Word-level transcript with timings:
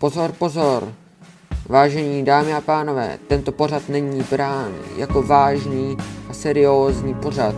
Pozor, 0.00 0.32
pozor! 0.32 0.94
Vážení 1.68 2.24
dámy 2.24 2.54
a 2.54 2.60
pánové, 2.60 3.18
tento 3.26 3.52
pořad 3.52 3.88
není 3.88 4.22
brán 4.30 4.74
jako 4.96 5.22
vážný 5.22 5.96
a 6.28 6.32
seriózní 6.32 7.14
pořad, 7.14 7.54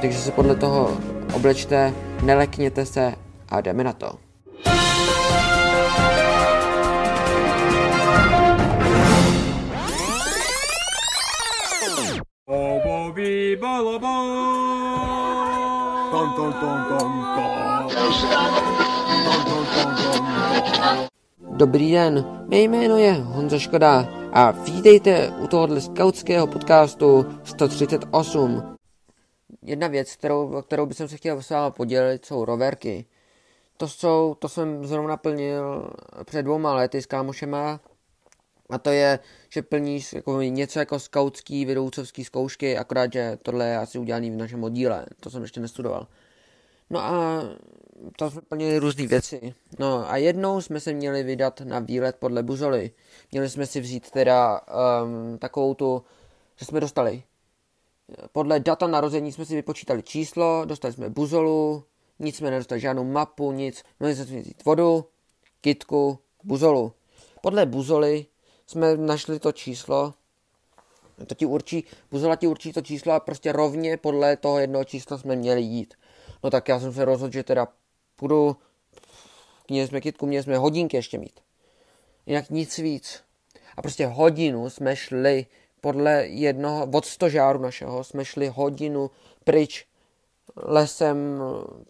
takže 0.00 0.18
se 0.18 0.30
podle 0.30 0.54
toho 0.54 0.98
oblečte, 1.34 1.94
nelekněte 2.22 2.86
se 2.86 3.14
a 3.48 3.60
jdeme 3.60 3.84
na 3.84 3.92
to. 3.92 4.12
Ton 16.10 16.32
ton 16.36 16.52
ton 16.52 16.84
ton 16.88 17.24
ton. 17.34 17.52
Dobrý 21.62 21.92
den, 21.92 22.44
mé 22.48 22.58
jméno 22.58 22.98
je 22.98 23.12
Honza 23.12 23.58
Škoda 23.58 24.08
a 24.32 24.50
vítejte 24.50 25.28
u 25.28 25.46
tohohle 25.46 25.80
skautského 25.80 26.46
podcastu 26.46 27.26
138. 27.44 28.76
Jedna 29.62 29.88
věc, 29.88 30.16
kterou, 30.16 30.62
kterou 30.62 30.86
bych 30.86 30.96
se 30.96 31.16
chtěl 31.16 31.42
s 31.42 31.50
vámi 31.50 31.72
podělit, 31.76 32.24
jsou 32.24 32.44
roverky. 32.44 33.04
To 33.76 33.88
jsou, 33.88 34.36
to 34.38 34.48
jsem 34.48 34.86
zrovna 34.86 35.16
plnil 35.16 35.90
před 36.24 36.42
dvouma 36.42 36.74
lety 36.74 37.02
s 37.02 37.06
kámošema 37.06 37.80
a 38.70 38.78
to 38.78 38.90
je, 38.90 39.18
že 39.48 39.62
plníš 39.62 40.12
jako 40.12 40.40
něco 40.40 40.78
jako 40.78 40.98
skautský, 40.98 41.64
vedoucovský 41.64 42.24
zkoušky, 42.24 42.78
akorát, 42.78 43.12
že 43.12 43.38
tohle 43.42 43.68
je 43.68 43.76
asi 43.76 43.98
udělaný 43.98 44.30
v 44.30 44.36
našem 44.36 44.64
oddíle, 44.64 45.06
to 45.20 45.30
jsem 45.30 45.42
ještě 45.42 45.60
nestudoval. 45.60 46.06
No 46.90 47.00
a 47.00 47.42
to 48.16 48.30
jsme 48.30 48.40
plnili 48.40 48.78
různé 48.78 49.06
věci. 49.06 49.54
No 49.78 50.10
a 50.10 50.16
jednou 50.16 50.60
jsme 50.60 50.80
se 50.80 50.92
měli 50.92 51.22
vydat 51.22 51.60
na 51.60 51.78
výlet 51.78 52.16
podle 52.16 52.42
buzoly. 52.42 52.90
Měli 53.32 53.50
jsme 53.50 53.66
si 53.66 53.80
vzít 53.80 54.10
teda 54.10 54.60
um, 54.60 55.38
takovou 55.38 55.74
tu, 55.74 56.04
že 56.56 56.64
jsme 56.66 56.80
dostali. 56.80 57.22
Podle 58.32 58.60
data 58.60 58.86
narození 58.86 59.32
jsme 59.32 59.44
si 59.44 59.54
vypočítali 59.54 60.02
číslo, 60.02 60.64
dostali 60.64 60.94
jsme 60.94 61.10
buzolu, 61.10 61.84
nic 62.18 62.36
jsme 62.36 62.50
nedostali, 62.50 62.80
žádnou 62.80 63.04
mapu, 63.04 63.52
nic. 63.52 63.82
Měli 64.00 64.16
jsme 64.16 64.24
si 64.24 64.40
vzít 64.40 64.64
vodu, 64.64 65.04
kitku, 65.60 66.18
buzolu. 66.44 66.92
Podle 67.42 67.66
buzoly 67.66 68.26
jsme 68.66 68.96
našli 68.96 69.38
to 69.38 69.52
číslo, 69.52 70.14
to 71.26 71.34
ti 71.34 71.46
určí, 71.46 71.84
buzola 72.10 72.36
ti 72.36 72.46
určí 72.46 72.72
to 72.72 72.80
číslo 72.80 73.12
a 73.12 73.20
prostě 73.20 73.52
rovně 73.52 73.96
podle 73.96 74.36
toho 74.36 74.58
jednoho 74.58 74.84
čísla 74.84 75.18
jsme 75.18 75.36
měli 75.36 75.62
jít. 75.62 75.94
No 76.42 76.50
tak 76.50 76.68
já 76.68 76.80
jsem 76.80 76.92
se 76.92 77.04
rozhodl, 77.04 77.32
že 77.32 77.42
teda 77.42 77.68
půjdu, 78.22 78.56
jsme 79.68 80.00
kytku, 80.00 80.26
měli 80.26 80.42
jsme 80.42 80.58
hodinky 80.58 80.96
ještě 80.96 81.18
mít. 81.18 81.40
Jinak 82.26 82.50
nic 82.50 82.78
víc. 82.78 83.22
A 83.76 83.82
prostě 83.82 84.06
hodinu 84.06 84.70
jsme 84.70 84.96
šli 84.96 85.46
podle 85.80 86.26
jednoho, 86.26 86.88
od 86.92 87.06
stožáru 87.06 87.58
našeho, 87.58 88.04
jsme 88.04 88.24
šli 88.24 88.48
hodinu 88.48 89.10
pryč 89.44 89.86
lesem 90.56 91.42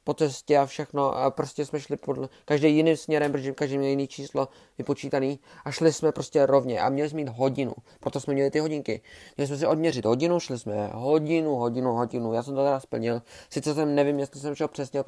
po 0.04 0.14
cestě 0.14 0.58
a 0.58 0.66
všechno. 0.66 1.16
A 1.16 1.30
prostě 1.30 1.64
jsme 1.64 1.80
šli 1.80 1.96
podle, 1.96 2.28
každý 2.44 2.76
jiným 2.76 2.96
směrem, 2.96 3.32
protože 3.32 3.52
každý 3.52 3.78
měl 3.78 3.90
jiný 3.90 4.08
číslo 4.08 4.48
vypočítaný. 4.78 5.40
A 5.64 5.70
šli 5.70 5.92
jsme 5.92 6.12
prostě 6.12 6.46
rovně. 6.46 6.80
A 6.80 6.88
měli 6.88 7.08
jsme 7.08 7.16
mít 7.16 7.28
hodinu, 7.28 7.72
proto 8.00 8.20
jsme 8.20 8.34
měli 8.34 8.50
ty 8.50 8.58
hodinky. 8.58 9.02
Měli 9.36 9.48
jsme 9.48 9.56
si 9.56 9.66
odměřit 9.66 10.04
hodinu, 10.04 10.40
šli 10.40 10.58
jsme 10.58 10.90
hodinu, 10.94 11.56
hodinu, 11.56 11.92
hodinu, 11.92 12.32
já 12.32 12.42
jsem 12.42 12.54
to 12.54 12.64
teda 12.64 12.80
splnil, 12.80 13.22
sice 13.50 13.74
jsem 13.74 13.94
nevím, 13.94 14.18
jestli 14.18 14.40
jsem 14.40 14.54
šel 14.54 14.68
přesně 14.68 15.02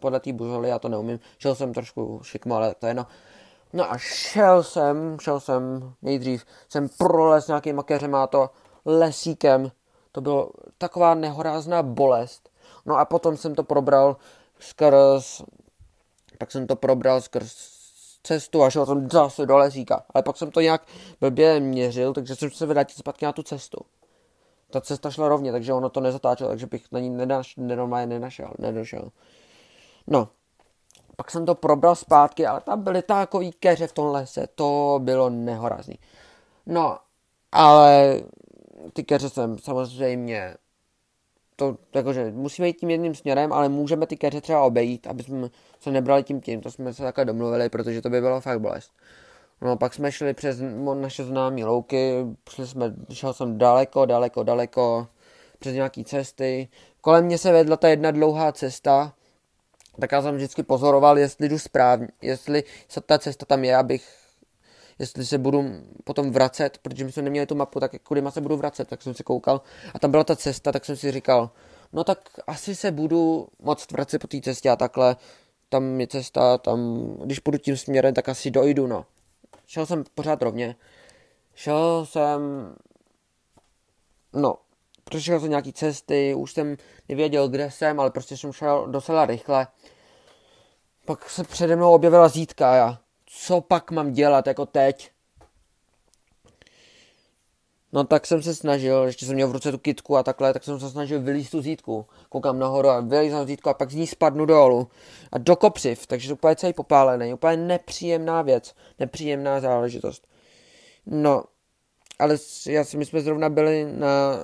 podle 0.00 0.20
té 0.20 0.32
buzoly, 0.32 0.68
já 0.68 0.78
to 0.78 0.88
neumím, 0.88 1.20
šel 1.38 1.54
jsem 1.54 1.74
trošku 1.74 2.20
šikmo, 2.22 2.54
ale 2.54 2.74
to 2.74 2.86
je 2.86 2.94
no. 2.94 3.06
No 3.72 3.92
a 3.92 3.98
šel 3.98 4.62
jsem, 4.62 5.16
šel 5.20 5.40
jsem, 5.40 5.92
nejdřív. 6.02 6.44
Jsem 6.68 6.88
prolez 6.98 7.48
nějakýma 7.48 7.82
keřema 7.82 8.26
to 8.26 8.50
lesíkem, 8.84 9.70
to 10.12 10.20
bylo 10.20 10.50
taková 10.78 11.14
nehorázná 11.14 11.82
bolest 11.82 12.50
No 12.86 12.96
a 12.96 13.04
potom 13.04 13.36
jsem 13.36 13.54
to 13.54 13.64
probral 13.64 14.16
skrz, 14.58 15.42
tak 16.38 16.52
jsem 16.52 16.66
to 16.66 16.76
probral 16.76 17.20
skrz 17.20 17.76
cestu 18.22 18.62
a 18.62 18.70
šel 18.70 18.86
jsem 18.86 19.10
zase 19.10 19.46
do 19.46 19.56
lesíka. 19.56 20.04
Ale 20.14 20.22
pak 20.22 20.36
jsem 20.36 20.50
to 20.50 20.60
nějak 20.60 20.82
blbě 21.20 21.60
měřil, 21.60 22.12
takže 22.12 22.36
jsem 22.36 22.50
se 22.50 22.66
vrátil 22.66 22.96
zpátky 22.98 23.24
na 23.24 23.32
tu 23.32 23.42
cestu. 23.42 23.78
Ta 24.70 24.80
cesta 24.80 25.10
šla 25.10 25.28
rovně, 25.28 25.52
takže 25.52 25.72
ono 25.72 25.88
to 25.88 26.00
nezatáčelo, 26.00 26.50
takže 26.50 26.66
bych 26.66 26.92
na 26.92 27.00
ní 27.00 27.10
nenaš, 27.10 27.54
normálně 27.56 28.06
nenašel, 28.06 28.52
nedošel. 28.58 29.08
No, 30.06 30.28
pak 31.16 31.30
jsem 31.30 31.46
to 31.46 31.54
probral 31.54 31.94
zpátky, 31.94 32.46
ale 32.46 32.60
tam 32.60 32.82
byly 32.82 33.02
takový 33.02 33.52
keře 33.52 33.86
v 33.86 33.92
tom 33.92 34.06
lese, 34.06 34.46
to 34.54 35.00
bylo 35.02 35.30
nehorazný. 35.30 35.98
No, 36.66 36.98
ale 37.52 38.20
ty 38.92 39.04
keře 39.04 39.30
jsem 39.30 39.58
samozřejmě 39.58 40.54
to, 41.56 41.76
jakože 41.94 42.30
musíme 42.30 42.68
jít 42.68 42.80
tím 42.80 42.90
jedným 42.90 43.14
směrem, 43.14 43.52
ale 43.52 43.68
můžeme 43.68 44.06
ty 44.06 44.16
keře 44.16 44.40
třeba 44.40 44.62
obejít, 44.62 45.06
aby 45.06 45.22
jsme 45.22 45.48
se 45.80 45.90
nebrali 45.90 46.22
tím 46.22 46.40
tím, 46.40 46.60
to 46.60 46.70
jsme 46.70 46.94
se 46.94 47.02
takhle 47.02 47.24
domluvili, 47.24 47.68
protože 47.68 48.02
to 48.02 48.10
by 48.10 48.20
bylo 48.20 48.40
fakt 48.40 48.60
bolest. 48.60 48.92
No 49.60 49.76
pak 49.76 49.94
jsme 49.94 50.12
šli 50.12 50.34
přes 50.34 50.58
naše 50.94 51.24
známé 51.24 51.64
louky, 51.64 52.26
šli 52.50 52.66
jsme, 52.66 52.94
šel 53.12 53.32
jsem 53.32 53.58
daleko, 53.58 54.06
daleko, 54.06 54.42
daleko, 54.42 55.06
přes 55.58 55.74
nějaký 55.74 56.04
cesty. 56.04 56.68
Kolem 57.00 57.24
mě 57.24 57.38
se 57.38 57.52
vedla 57.52 57.76
ta 57.76 57.88
jedna 57.88 58.10
dlouhá 58.10 58.52
cesta, 58.52 59.12
tak 60.00 60.12
já 60.12 60.22
jsem 60.22 60.36
vždycky 60.36 60.62
pozoroval, 60.62 61.18
jestli 61.18 61.48
jdu 61.48 61.58
správně, 61.58 62.08
jestli 62.22 62.64
se 62.88 63.00
ta 63.00 63.18
cesta 63.18 63.46
tam 63.46 63.64
je, 63.64 63.76
abych 63.76 64.25
jestli 64.98 65.26
se 65.26 65.38
budu 65.38 65.64
potom 66.04 66.30
vracet, 66.30 66.78
protože 66.78 67.04
my 67.04 67.12
jsme 67.12 67.22
neměli 67.22 67.46
tu 67.46 67.54
mapu, 67.54 67.80
tak 67.80 68.02
kudy 68.02 68.22
se 68.28 68.40
budu 68.40 68.56
vracet, 68.56 68.88
tak 68.88 69.02
jsem 69.02 69.14
si 69.14 69.24
koukal 69.24 69.60
a 69.94 69.98
tam 69.98 70.10
byla 70.10 70.24
ta 70.24 70.36
cesta, 70.36 70.72
tak 70.72 70.84
jsem 70.84 70.96
si 70.96 71.12
říkal, 71.12 71.50
no 71.92 72.04
tak 72.04 72.18
asi 72.46 72.74
se 72.74 72.92
budu 72.92 73.48
moc 73.58 73.86
vracet 73.92 74.18
po 74.18 74.26
té 74.26 74.40
cestě 74.40 74.70
a 74.70 74.76
takhle, 74.76 75.16
tam 75.68 76.00
je 76.00 76.06
cesta, 76.06 76.58
tam, 76.58 77.08
když 77.24 77.38
půjdu 77.38 77.58
tím 77.58 77.76
směrem, 77.76 78.14
tak 78.14 78.28
asi 78.28 78.50
dojdu, 78.50 78.86
no. 78.86 79.06
Šel 79.66 79.86
jsem 79.86 80.04
pořád 80.14 80.42
rovně, 80.42 80.76
šel 81.54 82.06
jsem, 82.06 82.40
no, 84.32 84.54
prošel 85.04 85.40
jsem 85.40 85.50
nějaký 85.50 85.72
cesty, 85.72 86.34
už 86.34 86.52
jsem 86.52 86.76
nevěděl, 87.08 87.48
kde 87.48 87.70
jsem, 87.70 88.00
ale 88.00 88.10
prostě 88.10 88.36
jsem 88.36 88.52
šel 88.52 88.86
docela 88.86 89.26
rychle. 89.26 89.66
Pak 91.04 91.30
se 91.30 91.44
přede 91.44 91.76
mnou 91.76 91.92
objevila 91.92 92.28
zítka 92.28 92.72
a 92.72 92.74
já, 92.74 92.98
co 93.26 93.60
pak 93.60 93.90
mám 93.90 94.12
dělat 94.12 94.46
jako 94.46 94.66
teď? 94.66 95.10
No 97.92 98.04
tak 98.04 98.26
jsem 98.26 98.42
se 98.42 98.54
snažil, 98.54 99.02
ještě 99.02 99.26
jsem 99.26 99.34
měl 99.34 99.48
v 99.48 99.52
ruce 99.52 99.72
tu 99.72 99.78
kitku 99.78 100.16
a 100.16 100.22
takhle, 100.22 100.52
tak 100.52 100.64
jsem 100.64 100.80
se 100.80 100.90
snažil 100.90 101.20
vylíst 101.20 101.50
tu 101.50 101.62
zítku. 101.62 102.06
Koukám 102.28 102.58
nahoru 102.58 102.88
a 102.88 103.00
vylízám 103.00 103.46
zítku 103.46 103.68
a 103.68 103.74
pak 103.74 103.90
z 103.90 103.94
ní 103.94 104.06
spadnu 104.06 104.46
dolů. 104.46 104.88
A 105.32 105.38
do 105.38 105.56
kopřiv, 105.56 106.06
takže 106.06 106.32
úplně 106.32 106.56
celý 106.56 106.72
popálený. 106.72 107.34
Úplně 107.34 107.56
nepříjemná 107.56 108.42
věc, 108.42 108.74
nepříjemná 108.98 109.60
záležitost. 109.60 110.28
No, 111.06 111.44
ale 112.18 112.36
já 112.66 112.84
si, 112.84 112.96
my 112.96 113.04
jsme 113.04 113.20
zrovna 113.20 113.48
byli 113.48 113.92
na, 113.92 114.38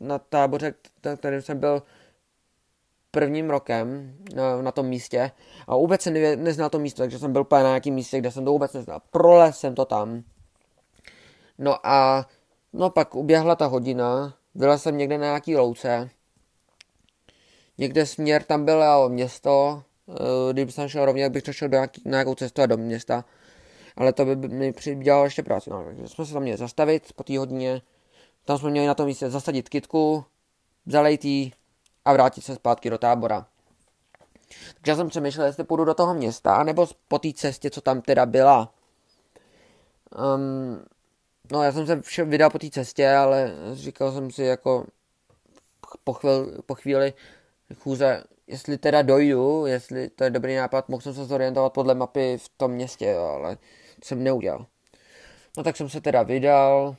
na 0.00 0.18
táboře, 0.18 0.74
na 1.04 1.16
kterém 1.16 1.42
jsem 1.42 1.58
byl 1.58 1.82
prvním 3.10 3.50
rokem 3.50 4.16
na, 4.34 4.62
na 4.62 4.72
tom 4.72 4.86
místě 4.86 5.30
a 5.66 5.76
vůbec 5.76 6.02
jsem 6.02 6.14
ne, 6.14 6.36
neznal 6.36 6.70
to 6.70 6.78
místo, 6.78 7.02
takže 7.02 7.18
jsem 7.18 7.32
byl 7.32 7.42
úplně 7.42 7.62
na 7.62 7.68
nějakém 7.68 7.94
místě, 7.94 8.18
kde 8.18 8.30
jsem 8.30 8.44
to 8.44 8.50
vůbec 8.50 8.72
neznal. 8.72 9.00
Prolez 9.10 9.58
jsem 9.58 9.74
to 9.74 9.84
tam. 9.84 10.22
No 11.58 11.86
a 11.86 12.26
no 12.72 12.90
pak 12.90 13.14
uběhla 13.14 13.56
ta 13.56 13.66
hodina, 13.66 14.34
byla 14.54 14.78
jsem 14.78 14.98
někde 14.98 15.18
na 15.18 15.24
nějaký 15.26 15.56
louce, 15.56 16.10
někde 17.78 18.06
směr 18.06 18.42
tam 18.42 18.64
bylo 18.64 19.08
město, 19.08 19.82
eh, 20.08 20.52
kdyby 20.52 20.72
jsem 20.72 20.88
šel 20.88 21.04
rovně, 21.04 21.30
bych 21.30 21.44
šel 21.50 21.68
do 21.68 21.76
nějaký, 21.76 22.02
na 22.04 22.10
nějakou 22.10 22.34
cestu 22.34 22.62
a 22.62 22.66
do 22.66 22.76
města, 22.76 23.24
ale 23.96 24.12
to 24.12 24.24
by 24.24 24.36
mi 24.36 24.72
přidělalo 24.72 25.24
ještě 25.24 25.42
práci. 25.42 25.70
No, 25.70 25.84
takže 25.84 26.08
jsme 26.08 26.26
se 26.26 26.32
tam 26.32 26.42
měli 26.42 26.58
zastavit 26.58 27.12
po 27.12 27.22
té 27.22 27.38
hodině, 27.38 27.82
tam 28.44 28.58
jsme 28.58 28.70
měli 28.70 28.86
na 28.86 28.94
tom 28.94 29.06
místě 29.06 29.30
zasadit 29.30 29.68
kitku, 29.68 30.24
zalejt 30.86 31.24
a 32.04 32.12
vrátit 32.12 32.44
se 32.44 32.54
zpátky 32.54 32.90
do 32.90 32.98
tábora. 32.98 33.46
Takže 34.74 34.90
já 34.90 34.96
jsem 34.96 35.08
přemýšlel, 35.08 35.46
jestli 35.46 35.64
půjdu 35.64 35.84
do 35.84 35.94
toho 35.94 36.14
města, 36.14 36.62
nebo 36.62 36.86
po 37.08 37.18
té 37.18 37.32
cestě, 37.32 37.70
co 37.70 37.80
tam 37.80 38.02
teda 38.02 38.26
byla. 38.26 38.74
Um, 40.36 40.84
no 41.52 41.62
já 41.62 41.72
jsem 41.72 41.86
se 41.86 42.02
vše 42.02 42.24
vydal 42.24 42.50
po 42.50 42.58
té 42.58 42.70
cestě, 42.70 43.10
ale 43.10 43.52
říkal 43.72 44.12
jsem 44.12 44.30
si 44.30 44.42
jako 44.42 44.86
po, 46.04 46.12
chvíli, 46.12 46.46
po 46.66 46.74
chvíli 46.74 47.14
chůze, 47.78 48.24
jestli 48.46 48.78
teda 48.78 49.02
dojdu, 49.02 49.66
jestli 49.66 50.08
to 50.08 50.24
je 50.24 50.30
dobrý 50.30 50.56
nápad, 50.56 50.88
mohl 50.88 51.00
jsem 51.00 51.14
se 51.14 51.24
zorientovat 51.24 51.72
podle 51.72 51.94
mapy 51.94 52.38
v 52.38 52.48
tom 52.56 52.70
městě, 52.70 53.06
jo, 53.06 53.22
ale 53.22 53.56
to 53.56 54.04
jsem 54.04 54.24
neudělal. 54.24 54.66
No 55.56 55.62
tak 55.62 55.76
jsem 55.76 55.88
se 55.88 56.00
teda 56.00 56.22
vydal 56.22 56.96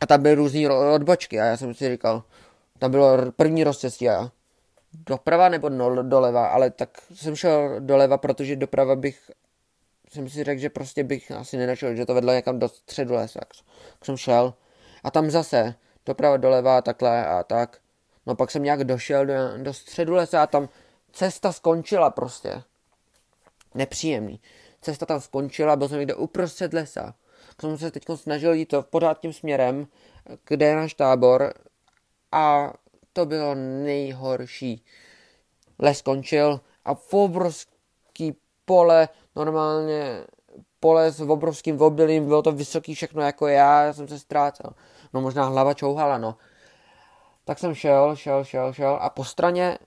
a 0.00 0.06
tam 0.06 0.22
byly 0.22 0.34
různé 0.34 0.70
odbočky 0.70 1.40
a 1.40 1.44
já 1.44 1.56
jsem 1.56 1.74
si 1.74 1.90
říkal, 1.90 2.22
tam 2.80 2.90
bylo 2.90 3.32
první 3.32 3.64
rozcestí 3.64 4.08
a 4.08 4.30
doprava 4.92 5.48
nebo 5.48 5.68
no, 5.68 6.02
doleva, 6.02 6.46
ale 6.46 6.70
tak 6.70 6.98
jsem 7.14 7.36
šel 7.36 7.80
doleva, 7.80 8.18
protože 8.18 8.56
doprava 8.56 8.96
bych 8.96 9.30
jsem 10.12 10.28
si 10.28 10.44
řekl, 10.44 10.60
že 10.60 10.70
prostě 10.70 11.04
bych 11.04 11.30
asi 11.30 11.56
nenašel, 11.56 11.94
že 11.94 12.06
to 12.06 12.14
vedlo 12.14 12.32
někam 12.32 12.58
do 12.58 12.68
středu 12.68 13.14
lesa. 13.14 13.40
Tak 13.40 14.04
jsem 14.04 14.16
šel 14.16 14.54
a 15.04 15.10
tam 15.10 15.30
zase 15.30 15.74
doprava 16.06 16.36
doleva 16.36 16.82
takhle 16.82 17.26
a 17.26 17.42
tak. 17.42 17.78
No 18.26 18.34
pak 18.34 18.50
jsem 18.50 18.62
nějak 18.62 18.84
došel 18.84 19.26
do, 19.26 19.34
do 19.56 19.74
středu 19.74 20.14
lesa 20.14 20.42
a 20.42 20.46
tam 20.46 20.68
cesta 21.12 21.52
skončila 21.52 22.10
prostě. 22.10 22.62
Nepříjemný. 23.74 24.40
Cesta 24.80 25.06
tam 25.06 25.20
skončila, 25.20 25.76
byl 25.76 25.88
jsem 25.88 25.98
někde 25.98 26.14
uprostřed 26.14 26.72
lesa. 26.72 27.14
Tak 27.46 27.60
jsem 27.60 27.78
se 27.78 27.90
teď 27.90 28.04
snažil 28.14 28.52
jít 28.52 28.66
to 28.66 28.82
pořád 28.82 29.20
tím 29.20 29.32
směrem, 29.32 29.86
kde 30.48 30.66
je 30.66 30.76
náš 30.76 30.94
tábor 30.94 31.52
a 32.32 32.72
to 33.12 33.26
bylo 33.26 33.54
nejhorší. 33.54 34.84
Les 35.78 35.98
skončil 35.98 36.60
a 36.84 36.94
obrovský 37.10 38.36
pole, 38.64 39.08
normálně 39.36 40.24
pole 40.80 41.12
s 41.12 41.20
obrovským 41.20 41.80
obilím, 41.80 42.24
bylo 42.26 42.42
to 42.42 42.52
vysoký 42.52 42.94
všechno 42.94 43.22
jako 43.22 43.46
já, 43.46 43.82
já 43.82 43.92
jsem 43.92 44.08
se 44.08 44.18
ztrácel. 44.18 44.70
No 45.12 45.20
možná 45.20 45.44
hlava 45.44 45.74
čouhala, 45.74 46.18
no. 46.18 46.36
Tak 47.44 47.58
jsem 47.58 47.74
šel, 47.74 48.16
šel, 48.16 48.44
šel, 48.44 48.72
šel 48.72 48.98
a 49.00 49.10
po 49.10 49.24
straně 49.24 49.78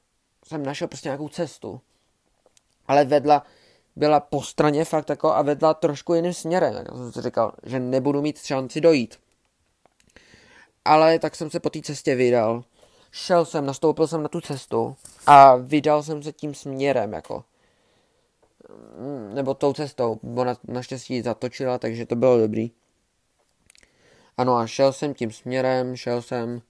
jsem 0.45 0.65
našel 0.65 0.87
prostě 0.87 1.09
nějakou 1.09 1.29
cestu. 1.29 1.81
Ale 2.87 3.05
vedla, 3.05 3.43
byla 3.95 4.19
po 4.19 4.41
straně 4.41 4.85
fakt 4.85 5.09
jako 5.09 5.33
a 5.33 5.41
vedla 5.41 5.73
trošku 5.73 6.13
jiným 6.13 6.33
směrem. 6.33 6.73
Já 6.73 6.97
jsem 6.97 7.11
si 7.11 7.21
říkal, 7.21 7.53
že 7.63 7.79
nebudu 7.79 8.21
mít 8.21 8.37
šanci 8.37 8.81
dojít. 8.81 9.19
Ale 10.85 11.19
tak 11.19 11.35
jsem 11.35 11.49
se 11.49 11.59
po 11.59 11.69
té 11.69 11.81
cestě 11.81 12.15
vydal. 12.15 12.63
Šel 13.11 13.45
jsem, 13.45 13.65
nastoupil 13.65 14.07
jsem 14.07 14.23
na 14.23 14.29
tu 14.29 14.41
cestu 14.41 14.95
a 15.25 15.55
vydal 15.55 16.03
jsem 16.03 16.23
se 16.23 16.31
tím 16.31 16.53
směrem, 16.53 17.13
jako. 17.13 17.43
Nebo 19.33 19.53
tou 19.53 19.73
cestou. 19.73 20.19
Ona 20.35 20.55
naštěstí 20.67 21.21
zatočila, 21.21 21.77
takže 21.77 22.05
to 22.05 22.15
bylo 22.15 22.37
dobrý. 22.37 22.71
Ano 24.37 24.55
a 24.55 24.67
šel 24.67 24.93
jsem 24.93 25.13
tím 25.13 25.31
směrem, 25.31 25.95
šel 25.95 26.21
jsem 26.21 26.61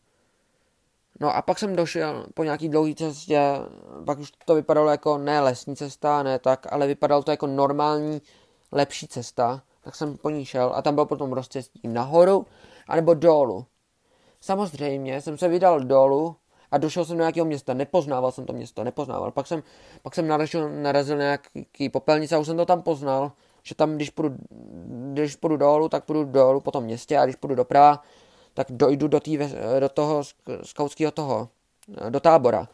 No 1.20 1.36
a 1.36 1.42
pak 1.42 1.60
jsem 1.60 1.76
došel 1.76 2.26
po 2.34 2.44
nějaký 2.44 2.70
dlouhé 2.70 2.96
cestě, 2.96 3.42
pak 4.06 4.20
už 4.20 4.32
to 4.46 4.56
vypadalo 4.56 4.90
jako 4.90 5.18
ne 5.18 5.42
lesní 5.42 5.76
cesta, 5.76 6.24
ne 6.24 6.40
tak, 6.40 6.68
ale 6.74 6.88
vypadalo 6.88 7.24
to 7.24 7.32
jako 7.32 7.48
normální, 7.48 8.22
lepší 8.72 9.08
cesta, 9.08 9.62
tak 9.82 9.96
jsem 9.96 10.18
po 10.18 10.30
ní 10.30 10.46
šel 10.46 10.72
a 10.76 10.82
tam 10.82 10.96
byl 10.96 11.06
potom 11.06 11.34
rozcestí 11.34 11.88
nahoru, 11.88 12.46
anebo 12.88 13.14
dolů. 13.14 13.66
Samozřejmě 14.44 15.22
jsem 15.22 15.38
se 15.38 15.48
vydal 15.48 15.80
dolů 15.80 16.36
a 16.72 16.78
došel 16.78 17.06
jsem 17.06 17.18
do 17.18 17.24
nějakého 17.24 17.46
města, 17.46 17.74
nepoznával 17.74 18.32
jsem 18.32 18.46
to 18.46 18.54
město, 18.54 18.84
nepoznával. 18.84 19.32
Pak 19.32 19.48
jsem, 19.48 19.64
pak 20.02 20.16
jsem 20.16 20.28
narazil, 20.28 20.70
narazil 20.70 21.18
nějaký 21.18 21.90
popelnice 21.90 22.36
a 22.36 22.40
už 22.40 22.48
jsem 22.48 22.58
to 22.58 22.66
tam 22.66 22.82
poznal, 22.82 23.32
že 23.64 23.76
tam, 23.76 23.96
když 23.96 24.10
půjdu, 24.10 24.36
když 25.14 25.36
půjdu 25.36 25.58
dolů, 25.58 25.90
tak 25.90 26.06
půjdu 26.06 26.24
dolů 26.24 26.60
po 26.60 26.72
tom 26.72 26.84
městě 26.84 27.18
a 27.18 27.26
když 27.26 27.36
půjdu 27.36 27.56
doprava, 27.56 28.04
tak 28.54 28.68
dojdu 28.70 29.08
do, 29.08 29.20
tý, 29.20 29.40
do 29.80 29.90
toho 29.90 30.22
skautského 30.64 31.12
toho, 31.12 31.50
do 32.10 32.20
tábora. 32.20 32.68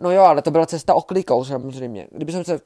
No 0.00 0.10
jo, 0.10 0.22
ale 0.22 0.42
to 0.42 0.50
byla 0.50 0.66
cesta 0.66 0.94
oklikou 0.94 1.44
samozřejmě. 1.44 2.08
Kdyby 2.10 2.32
jsem 2.32 2.44
se 2.44 2.58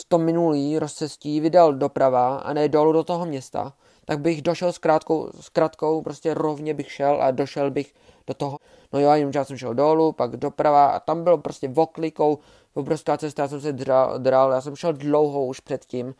v 0.00 0.04
tom 0.08 0.24
minulý 0.24 0.78
rozcestí 0.78 1.40
vydal 1.40 1.74
doprava 1.74 2.36
a 2.36 2.52
ne 2.52 2.68
dolů 2.68 2.92
do 2.92 3.04
toho 3.04 3.26
města, 3.26 3.72
tak 4.04 4.20
bych 4.20 4.42
došel 4.42 4.72
s 4.72 4.78
krátkou, 4.78 5.30
s 5.40 5.48
krátkou, 5.48 6.02
prostě 6.02 6.34
rovně 6.34 6.74
bych 6.74 6.92
šel 6.92 7.22
a 7.22 7.30
došel 7.30 7.70
bych 7.70 7.94
do 8.26 8.34
toho. 8.34 8.58
No 8.92 9.00
jo, 9.00 9.10
jenom 9.10 9.32
já 9.34 9.44
jsem 9.44 9.56
šel 9.56 9.74
dolů, 9.74 10.12
pak 10.12 10.36
doprava 10.36 10.86
a 10.86 11.00
tam 11.00 11.24
bylo 11.24 11.38
prostě 11.38 11.72
oklikou, 11.76 12.38
obrovská 12.74 13.16
cesta, 13.16 13.42
já 13.42 13.48
jsem 13.48 13.60
se 13.60 13.72
dral, 13.72 14.18
dral, 14.18 14.52
já 14.52 14.60
jsem 14.60 14.76
šel 14.76 14.92
dlouho 14.92 15.46
už 15.46 15.60
předtím 15.60 16.14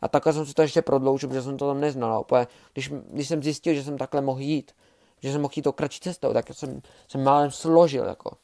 a 0.00 0.08
takhle 0.08 0.32
jsem 0.32 0.46
se 0.46 0.54
to 0.54 0.62
ještě 0.62 0.82
prodloužil, 0.82 1.28
protože 1.28 1.42
jsem 1.42 1.56
to 1.56 1.68
tam 1.68 1.80
neznal. 1.80 2.20
Úplně, 2.20 2.46
když, 2.72 2.88
když 2.88 3.28
jsem 3.28 3.42
zjistil, 3.42 3.74
že 3.74 3.84
jsem 3.84 3.98
takhle 3.98 4.20
mohl 4.20 4.40
jít, 4.40 4.72
že 5.20 5.32
jsem 5.32 5.40
mohl 5.40 5.52
jít 5.56 5.62
tou 5.62 5.72
kratší 5.72 6.00
cestou, 6.00 6.32
tak 6.32 6.46
jsem, 6.52 6.80
jsem 7.08 7.22
málem 7.22 7.50
složil, 7.50 8.04
jako. 8.04 8.36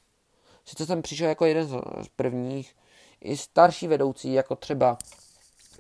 Sice 0.65 0.87
jsem 0.87 1.03
přišel 1.03 1.29
jako 1.29 1.45
jeden 1.45 1.67
z, 1.67 1.77
prvních, 2.17 2.77
i 3.21 3.37
starší 3.37 3.87
vedoucí, 3.87 4.33
jako 4.33 4.57
třeba 4.57 4.99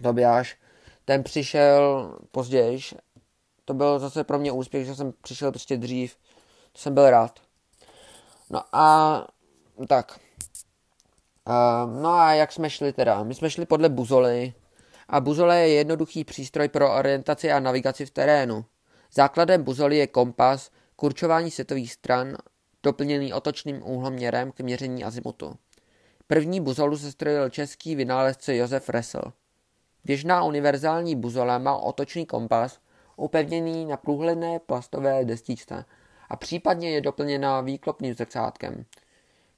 Tobiáš, 0.02 0.56
ten 1.04 1.22
přišel 1.22 2.10
později. 2.30 2.80
To 3.64 3.74
byl 3.74 3.98
zase 3.98 4.24
pro 4.24 4.38
mě 4.38 4.52
úspěch, 4.52 4.86
že 4.86 4.94
jsem 4.94 5.12
přišel 5.22 5.50
prostě 5.50 5.76
dřív. 5.76 6.16
To 6.72 6.78
jsem 6.78 6.94
byl 6.94 7.10
rád. 7.10 7.40
No 8.50 8.62
a 8.72 9.26
tak. 9.88 10.20
Uh, 11.48 12.02
no 12.02 12.08
a 12.10 12.32
jak 12.32 12.52
jsme 12.52 12.70
šli 12.70 12.92
teda? 12.92 13.22
My 13.22 13.34
jsme 13.34 13.50
šli 13.50 13.66
podle 13.66 13.88
buzoly. 13.88 14.54
A 15.08 15.20
buzole 15.20 15.60
je 15.60 15.68
jednoduchý 15.68 16.24
přístroj 16.24 16.68
pro 16.68 16.94
orientaci 16.94 17.52
a 17.52 17.60
navigaci 17.60 18.06
v 18.06 18.10
terénu. 18.10 18.64
Základem 19.12 19.62
buzoly 19.62 19.96
je 19.96 20.06
kompas, 20.06 20.70
kurčování 20.96 21.50
světových 21.50 21.92
stran, 21.92 22.36
doplněný 22.82 23.32
otočným 23.32 23.82
úhloměrem 23.84 24.52
k 24.52 24.60
měření 24.60 25.04
azimutu. 25.04 25.56
První 26.26 26.60
buzolu 26.60 26.96
sestrojil 26.96 27.50
český 27.50 27.94
vynálezce 27.94 28.56
Josef 28.56 28.88
Ressel. 28.88 29.22
Běžná 30.04 30.44
univerzální 30.44 31.16
buzola 31.16 31.58
má 31.58 31.76
otočný 31.76 32.26
kompas, 32.26 32.78
upevněný 33.16 33.86
na 33.86 33.96
průhledné 33.96 34.58
plastové 34.58 35.24
destičce 35.24 35.84
a 36.28 36.36
případně 36.36 36.90
je 36.90 37.00
doplněna 37.00 37.60
výklopným 37.60 38.14
zrcátkem. 38.14 38.84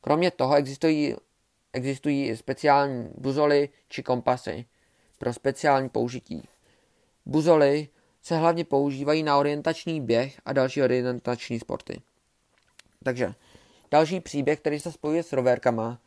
Kromě 0.01 0.31
toho 0.31 0.55
existují, 0.57 1.15
existují 1.73 2.29
i 2.29 2.37
speciální 2.37 3.09
buzoly 3.19 3.69
či 3.89 4.03
kompasy 4.03 4.65
pro 5.19 5.33
speciální 5.33 5.89
použití. 5.89 6.49
Buzoly 7.27 7.89
se 8.23 8.37
hlavně 8.37 8.65
používají 8.65 9.23
na 9.23 9.39
orientační 9.39 10.01
běh 10.01 10.41
a 10.45 10.53
další 10.53 10.83
orientační 10.83 11.61
sporty. 11.61 12.01
Takže 13.03 13.35
další 13.91 14.21
příběh, 14.21 14.61
který 14.61 14.81
se 14.81 14.93
spojuje 14.93 15.23
s 15.23 15.33
roverkama, 15.33 15.99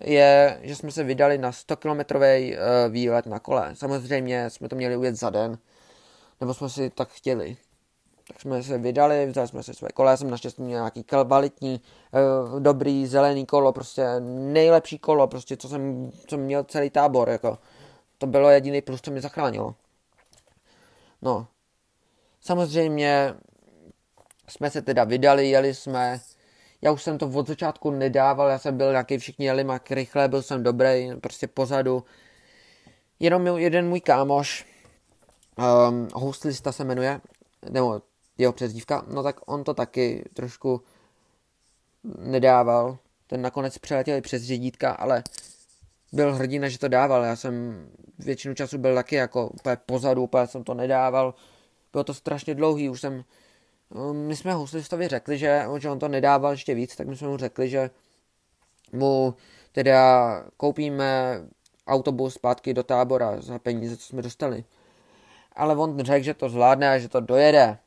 je, 0.00 0.60
že 0.62 0.76
jsme 0.76 0.90
se 0.90 1.04
vydali 1.04 1.38
na 1.38 1.52
100 1.52 1.76
km 1.76 2.00
eh, 2.22 2.56
výlet 2.88 3.26
na 3.26 3.38
kole. 3.38 3.70
Samozřejmě 3.74 4.50
jsme 4.50 4.68
to 4.68 4.76
měli 4.76 4.96
ujet 4.96 5.16
za 5.16 5.30
den, 5.30 5.58
nebo 6.40 6.54
jsme 6.54 6.68
si 6.68 6.90
tak 6.90 7.08
chtěli. 7.08 7.56
Tak 8.28 8.40
jsme 8.40 8.62
se 8.62 8.78
vydali, 8.78 9.26
vzali 9.26 9.48
jsme 9.48 9.62
si 9.62 9.74
své 9.74 9.88
kole, 9.88 10.10
já 10.10 10.16
jsem 10.16 10.30
naštěstí 10.30 10.62
měl 10.62 10.78
nějaký 10.80 11.04
kvalitní, 11.04 11.80
eh, 12.14 12.60
dobrý, 12.60 13.06
zelený 13.06 13.46
kolo, 13.46 13.72
prostě 13.72 14.20
nejlepší 14.20 14.98
kolo, 14.98 15.26
prostě 15.26 15.56
co 15.56 15.68
jsem, 15.68 16.10
co 16.26 16.36
měl 16.36 16.64
celý 16.64 16.90
tábor, 16.90 17.28
jako. 17.28 17.58
To 18.18 18.26
bylo 18.26 18.50
jediný 18.50 18.80
plus, 18.80 19.00
co 19.00 19.10
mě 19.10 19.20
zachránilo. 19.20 19.74
No, 21.22 21.46
Samozřejmě 22.40 23.34
jsme 24.48 24.70
se 24.70 24.82
teda 24.82 25.04
vydali, 25.04 25.48
jeli 25.48 25.74
jsme. 25.74 26.20
Já 26.82 26.92
už 26.92 27.02
jsem 27.02 27.18
to 27.18 27.26
od 27.28 27.46
začátku 27.46 27.90
nedával, 27.90 28.48
já 28.48 28.58
jsem 28.58 28.76
byl 28.76 28.90
nějaký 28.90 29.18
všichni 29.18 29.46
jeli 29.46 29.64
mak 29.64 29.90
rychle, 29.90 30.28
byl 30.28 30.42
jsem 30.42 30.62
dobrý, 30.62 31.10
prostě 31.20 31.46
pozadu. 31.46 32.04
Jenom 33.20 33.46
jeden 33.46 33.88
můj 33.88 34.00
kámoš, 34.00 34.66
um, 35.88 36.08
houslista 36.14 36.72
se 36.72 36.84
jmenuje, 36.84 37.20
nebo 37.70 38.02
jeho 38.38 38.52
přezdívka, 38.52 39.04
no 39.08 39.22
tak 39.22 39.40
on 39.46 39.64
to 39.64 39.74
taky 39.74 40.24
trošku 40.34 40.82
nedával. 42.18 42.98
Ten 43.26 43.42
nakonec 43.42 43.78
přeletěl 43.78 44.20
přes 44.20 44.42
řídítka, 44.42 44.90
ale 44.90 45.22
byl 46.12 46.34
hrdina, 46.34 46.68
že 46.68 46.78
to 46.78 46.88
dával. 46.88 47.24
Já 47.24 47.36
jsem 47.36 47.86
většinu 48.18 48.54
času 48.54 48.78
byl 48.78 48.94
taky 48.94 49.16
jako 49.16 49.48
úplně 49.48 49.76
pozadu, 49.86 50.22
úplně 50.22 50.46
jsem 50.46 50.64
to 50.64 50.74
nedával 50.74 51.34
bylo 51.92 52.04
to 52.04 52.14
strašně 52.14 52.54
dlouhý, 52.54 52.88
už 52.88 53.00
jsem, 53.00 53.24
my 54.12 54.36
jsme 54.36 54.54
houslistovi 54.54 55.08
řekli, 55.08 55.38
že, 55.38 55.64
že 55.78 55.90
on 55.90 55.98
to 55.98 56.08
nedával 56.08 56.52
ještě 56.52 56.74
víc, 56.74 56.96
tak 56.96 57.06
my 57.06 57.16
jsme 57.16 57.28
mu 57.28 57.36
řekli, 57.36 57.68
že 57.68 57.90
mu 58.92 59.34
teda 59.72 60.44
koupíme 60.56 61.40
autobus 61.86 62.34
zpátky 62.34 62.74
do 62.74 62.82
tábora 62.82 63.40
za 63.40 63.58
peníze, 63.58 63.96
co 63.96 64.06
jsme 64.06 64.22
dostali. 64.22 64.64
Ale 65.52 65.76
on 65.76 66.04
řekl, 66.04 66.24
že 66.24 66.34
to 66.34 66.48
zvládne 66.48 66.90
a 66.90 66.98
že 66.98 67.08
to 67.08 67.20
dojede. 67.20 67.78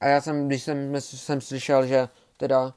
A 0.00 0.06
já 0.06 0.20
jsem, 0.20 0.46
když 0.46 0.62
jsem, 0.62 1.00
jsem 1.00 1.40
slyšel, 1.40 1.86
že 1.86 2.08
teda 2.36 2.74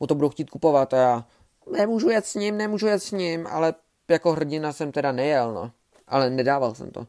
mu 0.00 0.06
to 0.06 0.14
budou 0.14 0.28
chtít 0.28 0.50
kupovat 0.50 0.94
a 0.94 0.96
já 0.96 1.24
nemůžu 1.70 2.10
jet 2.10 2.26
s 2.26 2.34
ním, 2.34 2.56
nemůžu 2.56 2.86
jet 2.86 3.02
s 3.02 3.10
ním, 3.10 3.46
ale 3.46 3.74
jako 4.08 4.32
hrdina 4.32 4.72
jsem 4.72 4.92
teda 4.92 5.12
nejel, 5.12 5.54
no. 5.54 5.70
Ale 6.08 6.30
nedával 6.30 6.74
jsem 6.74 6.90
to. 6.90 7.06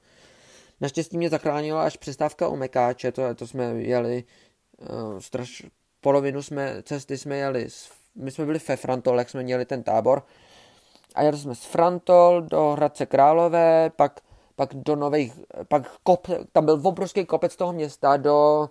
Naštěstí 0.81 1.17
mě 1.17 1.29
zachránila 1.29 1.83
až 1.85 1.97
přestávka 1.97 2.47
u 2.47 2.55
Mekáče, 2.55 3.11
to, 3.11 3.35
to 3.35 3.47
jsme 3.47 3.63
jeli, 3.63 4.23
straš, 5.19 5.63
polovinu 6.01 6.43
jsme, 6.43 6.83
cesty 6.83 7.17
jsme 7.17 7.37
jeli, 7.37 7.67
my 8.15 8.31
jsme 8.31 8.45
byli 8.45 8.59
ve 8.67 8.75
Frantol, 8.75 9.19
jak 9.19 9.29
jsme 9.29 9.43
měli 9.43 9.65
ten 9.65 9.83
tábor, 9.83 10.23
a 11.15 11.21
jeli 11.21 11.37
jsme 11.37 11.55
z 11.55 11.63
Frantol 11.63 12.41
do 12.41 12.69
Hradce 12.69 13.05
Králové, 13.05 13.89
pak, 13.89 14.19
pak 14.55 14.73
do 14.73 14.95
nových, 14.95 15.33
pak 15.67 15.97
kop, 16.03 16.27
tam 16.51 16.65
byl 16.65 16.81
obrovský 16.83 17.25
kopec 17.25 17.55
toho 17.55 17.73
města 17.73 18.17
do, 18.17 18.69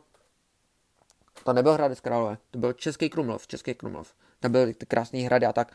to 1.44 1.52
nebyl 1.52 1.72
Hradec 1.72 2.00
Králové, 2.00 2.38
to 2.50 2.58
byl 2.58 2.72
Český 2.72 3.10
Krumlov, 3.10 3.46
Český 3.46 3.74
Krumlov, 3.74 4.14
tam 4.40 4.52
byly 4.52 4.74
ty 4.74 4.86
krásné 4.86 5.18
hrady 5.18 5.46
a 5.46 5.52
tak, 5.52 5.72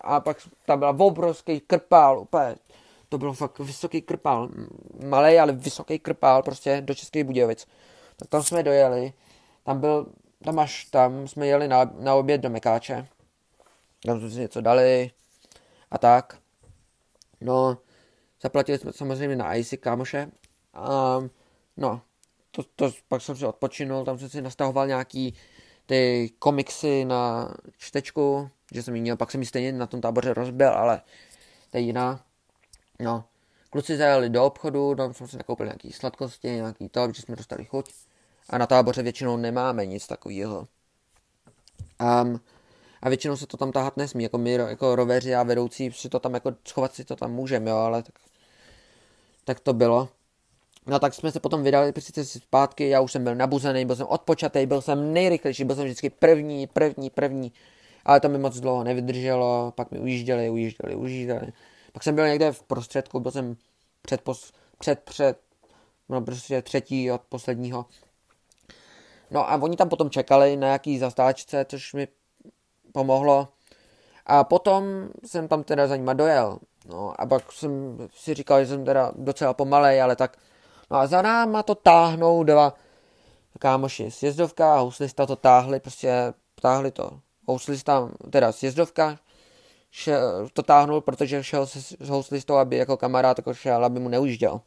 a 0.00 0.20
pak 0.20 0.36
tam 0.66 0.78
byla 0.78 0.96
obrovský 0.98 1.60
krpál, 1.60 2.20
úplně 2.20 2.56
to 3.08 3.18
byl 3.18 3.32
fakt 3.32 3.58
vysoký 3.58 4.02
krpál, 4.02 4.48
malý, 5.04 5.38
ale 5.38 5.52
vysoký 5.52 5.98
krpál, 5.98 6.42
prostě 6.42 6.80
do 6.80 6.94
Českých 6.94 7.24
Budějovic. 7.24 7.66
Tak 8.16 8.28
tam 8.28 8.42
jsme 8.42 8.62
dojeli, 8.62 9.12
tam 9.62 9.80
byl, 9.80 10.12
tam 10.44 10.58
až 10.58 10.84
tam 10.84 11.28
jsme 11.28 11.46
jeli 11.46 11.68
na, 11.68 11.84
na 11.84 12.14
oběd 12.14 12.40
do 12.40 12.50
Mekáče, 12.50 13.08
tam 14.06 14.20
jsme 14.20 14.30
si 14.30 14.38
něco 14.38 14.60
dali 14.60 15.10
a 15.90 15.98
tak. 15.98 16.38
No, 17.40 17.78
zaplatili 18.42 18.78
jsme 18.78 18.92
samozřejmě 18.92 19.36
na 19.36 19.54
IC 19.54 19.74
kámoše. 19.80 20.30
A, 20.74 21.18
no, 21.76 22.00
to, 22.50 22.62
to, 22.76 22.90
pak 23.08 23.22
jsem 23.22 23.36
si 23.36 23.46
odpočinul, 23.46 24.04
tam 24.04 24.18
jsem 24.18 24.28
si 24.28 24.42
nastahoval 24.42 24.86
nějaký 24.86 25.34
ty 25.86 26.30
komiksy 26.38 27.04
na 27.04 27.54
čtečku, 27.78 28.50
že 28.72 28.82
jsem 28.82 28.94
ji 28.94 29.00
měl, 29.00 29.16
pak 29.16 29.30
jsem 29.30 29.40
ji 29.40 29.46
stejně 29.46 29.72
na 29.72 29.86
tom 29.86 30.00
táboře 30.00 30.34
rozbil, 30.34 30.70
ale 30.70 31.02
to 31.70 31.76
je 31.76 31.82
jiná. 31.82 32.24
No, 33.00 33.24
kluci 33.70 33.96
zajeli 33.96 34.30
do 34.30 34.44
obchodu, 34.44 34.94
tam 34.94 35.14
jsme 35.14 35.28
si 35.28 35.36
nakoupili 35.36 35.68
nějaký 35.68 35.92
sladkosti, 35.92 36.48
nějaký 36.48 36.88
to, 36.88 37.12
že 37.12 37.22
jsme 37.22 37.36
dostali 37.36 37.64
chuť. 37.64 37.92
A 38.50 38.58
na 38.58 38.66
táboře 38.66 39.02
většinou 39.02 39.36
nemáme 39.36 39.86
nic 39.86 40.06
takového. 40.06 40.68
Um, 42.22 42.40
a 43.02 43.08
většinou 43.08 43.36
se 43.36 43.46
to 43.46 43.56
tam 43.56 43.72
tahat 43.72 43.96
nesmí, 43.96 44.22
jako 44.22 44.38
my, 44.38 44.52
jako 44.52 44.96
roveři 44.96 45.34
a 45.34 45.42
vedoucí, 45.42 45.92
si 45.92 46.08
to 46.08 46.20
tam 46.20 46.34
jako 46.34 46.52
schovat 46.68 46.94
si 46.94 47.04
to 47.04 47.16
tam 47.16 47.32
můžeme, 47.32 47.70
jo, 47.70 47.76
ale 47.76 48.02
tak, 48.02 48.14
tak 49.44 49.60
to 49.60 49.72
bylo. 49.72 50.08
No 50.86 50.98
tak 50.98 51.14
jsme 51.14 51.32
se 51.32 51.40
potom 51.40 51.62
vydali 51.62 51.92
si 52.00 52.40
zpátky, 52.40 52.88
já 52.88 53.00
už 53.00 53.12
jsem 53.12 53.24
byl 53.24 53.34
nabuzený, 53.34 53.84
byl 53.84 53.96
jsem 53.96 54.06
odpočatý, 54.06 54.66
byl 54.66 54.82
jsem 54.82 55.12
nejrychlejší, 55.12 55.64
byl 55.64 55.76
jsem 55.76 55.84
vždycky 55.84 56.10
první, 56.10 56.66
první, 56.66 57.10
první. 57.10 57.52
Ale 58.04 58.20
to 58.20 58.28
mi 58.28 58.38
moc 58.38 58.60
dlouho 58.60 58.84
nevydrželo, 58.84 59.72
pak 59.76 59.90
mi 59.90 59.98
ujížděli, 59.98 60.50
ujížděli, 60.50 60.96
ujížděli. 60.96 61.52
Pak 61.92 62.02
jsem 62.02 62.14
byl 62.14 62.26
někde 62.28 62.52
v 62.52 62.62
prostředku, 62.62 63.20
byl 63.20 63.32
jsem 63.32 63.56
před, 64.02 64.20
pos, 64.20 64.52
před, 64.78 65.00
před, 65.00 65.38
no 66.08 66.20
prostě 66.20 66.62
třetí 66.62 67.10
od 67.10 67.20
posledního. 67.20 67.86
No 69.30 69.50
a 69.50 69.56
oni 69.56 69.76
tam 69.76 69.88
potom 69.88 70.10
čekali 70.10 70.56
na 70.56 70.68
jaký 70.68 70.98
zastáčce, 70.98 71.66
což 71.68 71.94
mi 71.94 72.08
pomohlo. 72.92 73.48
A 74.26 74.44
potom 74.44 75.08
jsem 75.24 75.48
tam 75.48 75.62
teda 75.62 75.86
za 75.86 75.96
nima 75.96 76.12
dojel. 76.12 76.58
No 76.88 77.20
a 77.20 77.26
pak 77.26 77.52
jsem 77.52 77.98
si 78.14 78.34
říkal, 78.34 78.60
že 78.60 78.66
jsem 78.66 78.84
teda 78.84 79.12
docela 79.16 79.54
pomalej, 79.54 80.02
ale 80.02 80.16
tak 80.16 80.36
No 80.90 80.96
a 80.96 81.06
za 81.06 81.22
náma 81.22 81.62
to 81.62 81.74
táhnou 81.74 82.44
dva 82.44 82.74
kámoši. 83.58 84.10
Sjezdovka 84.10 84.74
a 84.74 84.78
houslista 84.78 85.26
to 85.26 85.36
táhli, 85.36 85.80
prostě 85.80 86.34
táhli 86.60 86.90
to. 86.90 87.20
Houslista, 87.46 88.08
teda 88.30 88.52
sjezdovka, 88.52 89.18
šel, 89.90 90.48
to 90.52 90.62
táhnul, 90.62 91.00
protože 91.00 91.44
šel 91.44 91.66
se 91.66 91.82
s 91.82 92.08
houslistou, 92.08 92.54
aby 92.54 92.76
jako 92.76 92.96
kamarád 92.96 93.38
jako 93.38 93.54
šel, 93.54 93.84
aby 93.84 94.00
mu 94.00 94.08
neujížděl. 94.08 94.60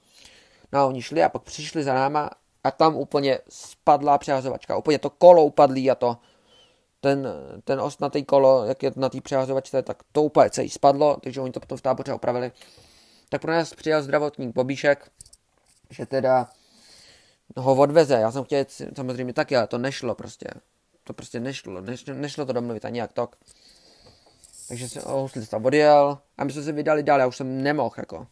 No 0.71 0.79
a 0.79 0.85
oni 0.85 1.01
šli 1.01 1.23
a 1.23 1.29
pak 1.29 1.41
přišli 1.41 1.83
za 1.83 1.93
náma 1.93 2.29
a 2.63 2.71
tam 2.71 2.95
úplně 2.95 3.39
spadla 3.49 4.17
přehazovačka. 4.17 4.77
Úplně 4.77 4.99
to 4.99 5.09
kolo 5.09 5.45
upadlý 5.45 5.91
a 5.91 5.95
to 5.95 6.17
ten, 7.01 7.27
ten 7.63 7.81
ostnatý 7.81 8.25
kolo, 8.25 8.65
jak 8.65 8.83
je 8.83 8.91
na 8.95 9.09
té 9.09 9.21
přehazovačce, 9.21 9.81
tak 9.81 10.03
to 10.11 10.23
úplně 10.23 10.49
celý 10.49 10.69
spadlo, 10.69 11.17
takže 11.23 11.41
oni 11.41 11.51
to 11.51 11.59
potom 11.59 11.77
v 11.77 11.81
táboře 11.81 12.13
opravili. 12.13 12.51
Tak 13.29 13.41
pro 13.41 13.51
nás 13.51 13.73
přijel 13.73 14.03
zdravotník 14.03 14.55
Bobíšek, 14.55 15.11
že 15.89 16.05
teda 16.05 16.49
ho 17.57 17.75
odveze. 17.75 18.13
Já 18.13 18.31
jsem 18.31 18.43
chtěl 18.43 18.65
samozřejmě 18.95 19.33
taky, 19.33 19.57
ale 19.57 19.67
to 19.67 19.77
nešlo 19.77 20.15
prostě. 20.15 20.47
To 21.03 21.13
prostě 21.13 21.39
nešlo. 21.39 21.81
Nešlo, 21.81 22.13
nešlo 22.13 22.45
to 22.45 22.53
domluvit 22.53 22.85
ani 22.85 22.99
jak 22.99 23.13
to. 23.13 23.29
Takže 24.67 24.89
jsem 24.89 25.03
houstlista 25.05 25.57
odjel 25.57 26.17
a 26.37 26.43
my 26.43 26.51
jsme 26.51 26.63
se 26.63 26.71
vydali 26.71 27.03
dál, 27.03 27.19
já 27.19 27.27
už 27.27 27.37
jsem 27.37 27.63
nemohl 27.63 27.95
jako. 27.97 28.27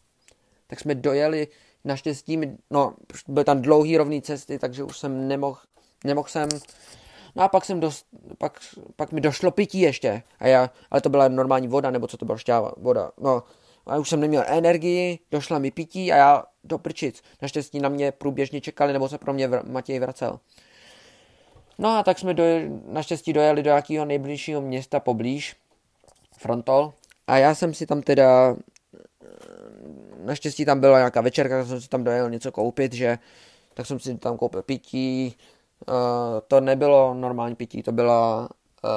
Tak 0.66 0.80
jsme 0.80 0.94
dojeli, 0.94 1.48
naštěstí, 1.88 2.40
no, 2.70 2.94
byl 3.28 3.44
tam 3.44 3.62
dlouhý 3.62 3.96
rovný 3.96 4.22
cesty, 4.22 4.58
takže 4.58 4.84
už 4.84 4.98
jsem 4.98 5.28
nemohl, 5.28 5.58
nemohl 6.04 6.28
jsem. 6.28 6.48
No 7.36 7.42
a 7.42 7.48
pak 7.48 7.64
jsem 7.64 7.80
dost, 7.80 8.06
pak, 8.38 8.60
pak 8.96 9.12
mi 9.12 9.20
došlo 9.20 9.50
pití 9.50 9.80
ještě. 9.80 10.22
A 10.38 10.46
já, 10.46 10.70
ale 10.90 11.00
to 11.00 11.08
byla 11.08 11.28
normální 11.28 11.68
voda, 11.68 11.90
nebo 11.90 12.06
co 12.06 12.16
to 12.16 12.24
byla 12.24 12.38
šťáva, 12.38 12.72
voda. 12.76 13.10
No, 13.20 13.42
a 13.86 13.96
už 13.96 14.08
jsem 14.08 14.20
neměl 14.20 14.44
energii, 14.46 15.18
došla 15.30 15.58
mi 15.58 15.70
pití 15.70 16.12
a 16.12 16.16
já 16.16 16.44
do 16.64 16.78
prčic. 16.78 17.22
Naštěstí 17.42 17.80
na 17.80 17.88
mě 17.88 18.12
průběžně 18.12 18.60
čekali, 18.60 18.92
nebo 18.92 19.08
se 19.08 19.18
pro 19.18 19.32
mě 19.32 19.48
vr- 19.48 19.70
Matěj 19.70 19.98
vracel. 19.98 20.40
No 21.78 21.88
a 21.88 22.02
tak 22.02 22.18
jsme 22.18 22.34
do, 22.34 22.44
naštěstí 22.86 23.32
dojeli 23.32 23.62
do 23.62 23.70
jakého 23.70 24.04
nejbližšího 24.04 24.60
města 24.60 25.00
poblíž, 25.00 25.56
Frontol. 26.38 26.92
A 27.26 27.38
já 27.38 27.54
jsem 27.54 27.74
si 27.74 27.86
tam 27.86 28.02
teda, 28.02 28.56
naštěstí 30.24 30.64
tam 30.64 30.80
byla 30.80 30.98
nějaká 30.98 31.20
večerka, 31.20 31.58
tak 31.58 31.66
jsem 31.66 31.80
si 31.80 31.88
tam 31.88 32.04
dojel 32.04 32.30
něco 32.30 32.52
koupit, 32.52 32.92
že 32.92 33.18
tak 33.74 33.86
jsem 33.86 34.00
si 34.00 34.18
tam 34.18 34.36
koupil 34.36 34.62
pití. 34.62 35.36
Uh, 35.88 35.94
to 36.48 36.60
nebylo 36.60 37.14
normální 37.14 37.56
pití, 37.56 37.82
to 37.82 37.92
byla 37.92 38.48
uh, 38.84 38.90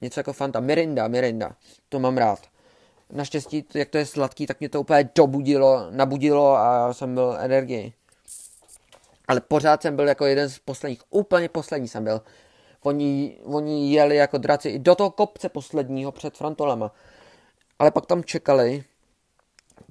něco 0.00 0.20
jako 0.20 0.32
Fanta, 0.32 0.60
Mirinda, 0.60 1.08
Mirinda, 1.08 1.52
to 1.88 1.98
mám 1.98 2.16
rád 2.16 2.52
naštěstí, 3.12 3.64
jak 3.74 3.88
to 3.88 3.98
je 3.98 4.06
sladký, 4.06 4.46
tak 4.46 4.60
mě 4.60 4.68
to 4.68 4.80
úplně 4.80 5.10
dobudilo, 5.14 5.86
nabudilo 5.90 6.56
a 6.56 6.92
jsem 6.92 7.14
byl 7.14 7.36
energii. 7.40 7.92
Ale 9.28 9.40
pořád 9.40 9.82
jsem 9.82 9.96
byl 9.96 10.08
jako 10.08 10.26
jeden 10.26 10.50
z 10.50 10.58
posledních, 10.58 11.02
úplně 11.10 11.48
poslední 11.48 11.88
jsem 11.88 12.04
byl. 12.04 12.20
Oni, 12.82 13.38
oni 13.44 13.92
jeli 13.92 14.16
jako 14.16 14.38
draci 14.38 14.68
i 14.68 14.78
do 14.78 14.94
toho 14.94 15.10
kopce 15.10 15.48
posledního 15.48 16.12
před 16.12 16.36
frontolema. 16.36 16.92
Ale 17.78 17.90
pak 17.90 18.06
tam 18.06 18.24
čekali, 18.24 18.84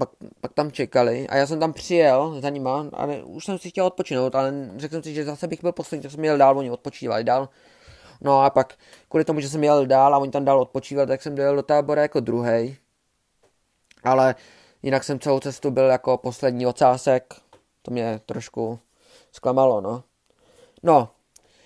pak, 0.06 0.10
pak 0.42 0.54
tam 0.54 0.72
čekali 0.72 1.28
a 1.28 1.36
já 1.38 1.48
jsem 1.48 1.60
tam 1.60 1.74
přijel 1.74 2.42
za 2.42 2.50
nima, 2.50 2.86
ale 2.94 3.24
už 3.24 3.46
jsem 3.46 3.60
si 3.60 3.70
chtěl 3.70 3.86
odpočinout, 3.86 4.36
ale 4.36 4.54
řekl 4.78 4.96
jsem 4.96 5.04
si, 5.04 5.14
že 5.14 5.26
zase 5.26 5.48
bych 5.48 5.62
byl 5.62 5.72
poslední, 5.72 6.02
tak 6.02 6.12
jsem 6.12 6.24
jel 6.24 6.38
dál, 6.38 6.58
oni 6.58 6.72
odpočívali 6.72 7.24
dál. 7.24 7.50
No 8.22 8.42
a 8.42 8.50
pak 8.50 8.74
kvůli 9.10 9.26
tomu, 9.26 9.40
že 9.40 9.50
jsem 9.50 9.64
jel 9.64 9.86
dál 9.86 10.16
a 10.16 10.18
oni 10.18 10.32
tam 10.32 10.46
dál 10.46 10.62
odpočívali, 10.62 11.08
tak 11.08 11.22
jsem 11.22 11.36
dojel 11.36 11.56
do 11.56 11.64
tábora 11.64 12.02
jako 12.02 12.20
druhý 12.20 12.78
ale 14.04 14.36
jinak 14.84 15.04
jsem 15.04 15.20
celou 15.20 15.40
cestu 15.40 15.72
byl 15.72 15.86
jako 15.86 16.18
poslední 16.18 16.68
ocásek, 16.68 17.34
to 17.82 17.92
mě 17.92 18.22
trošku 18.26 18.80
zklamalo, 19.32 19.82
no. 19.82 20.04
No, 20.84 21.10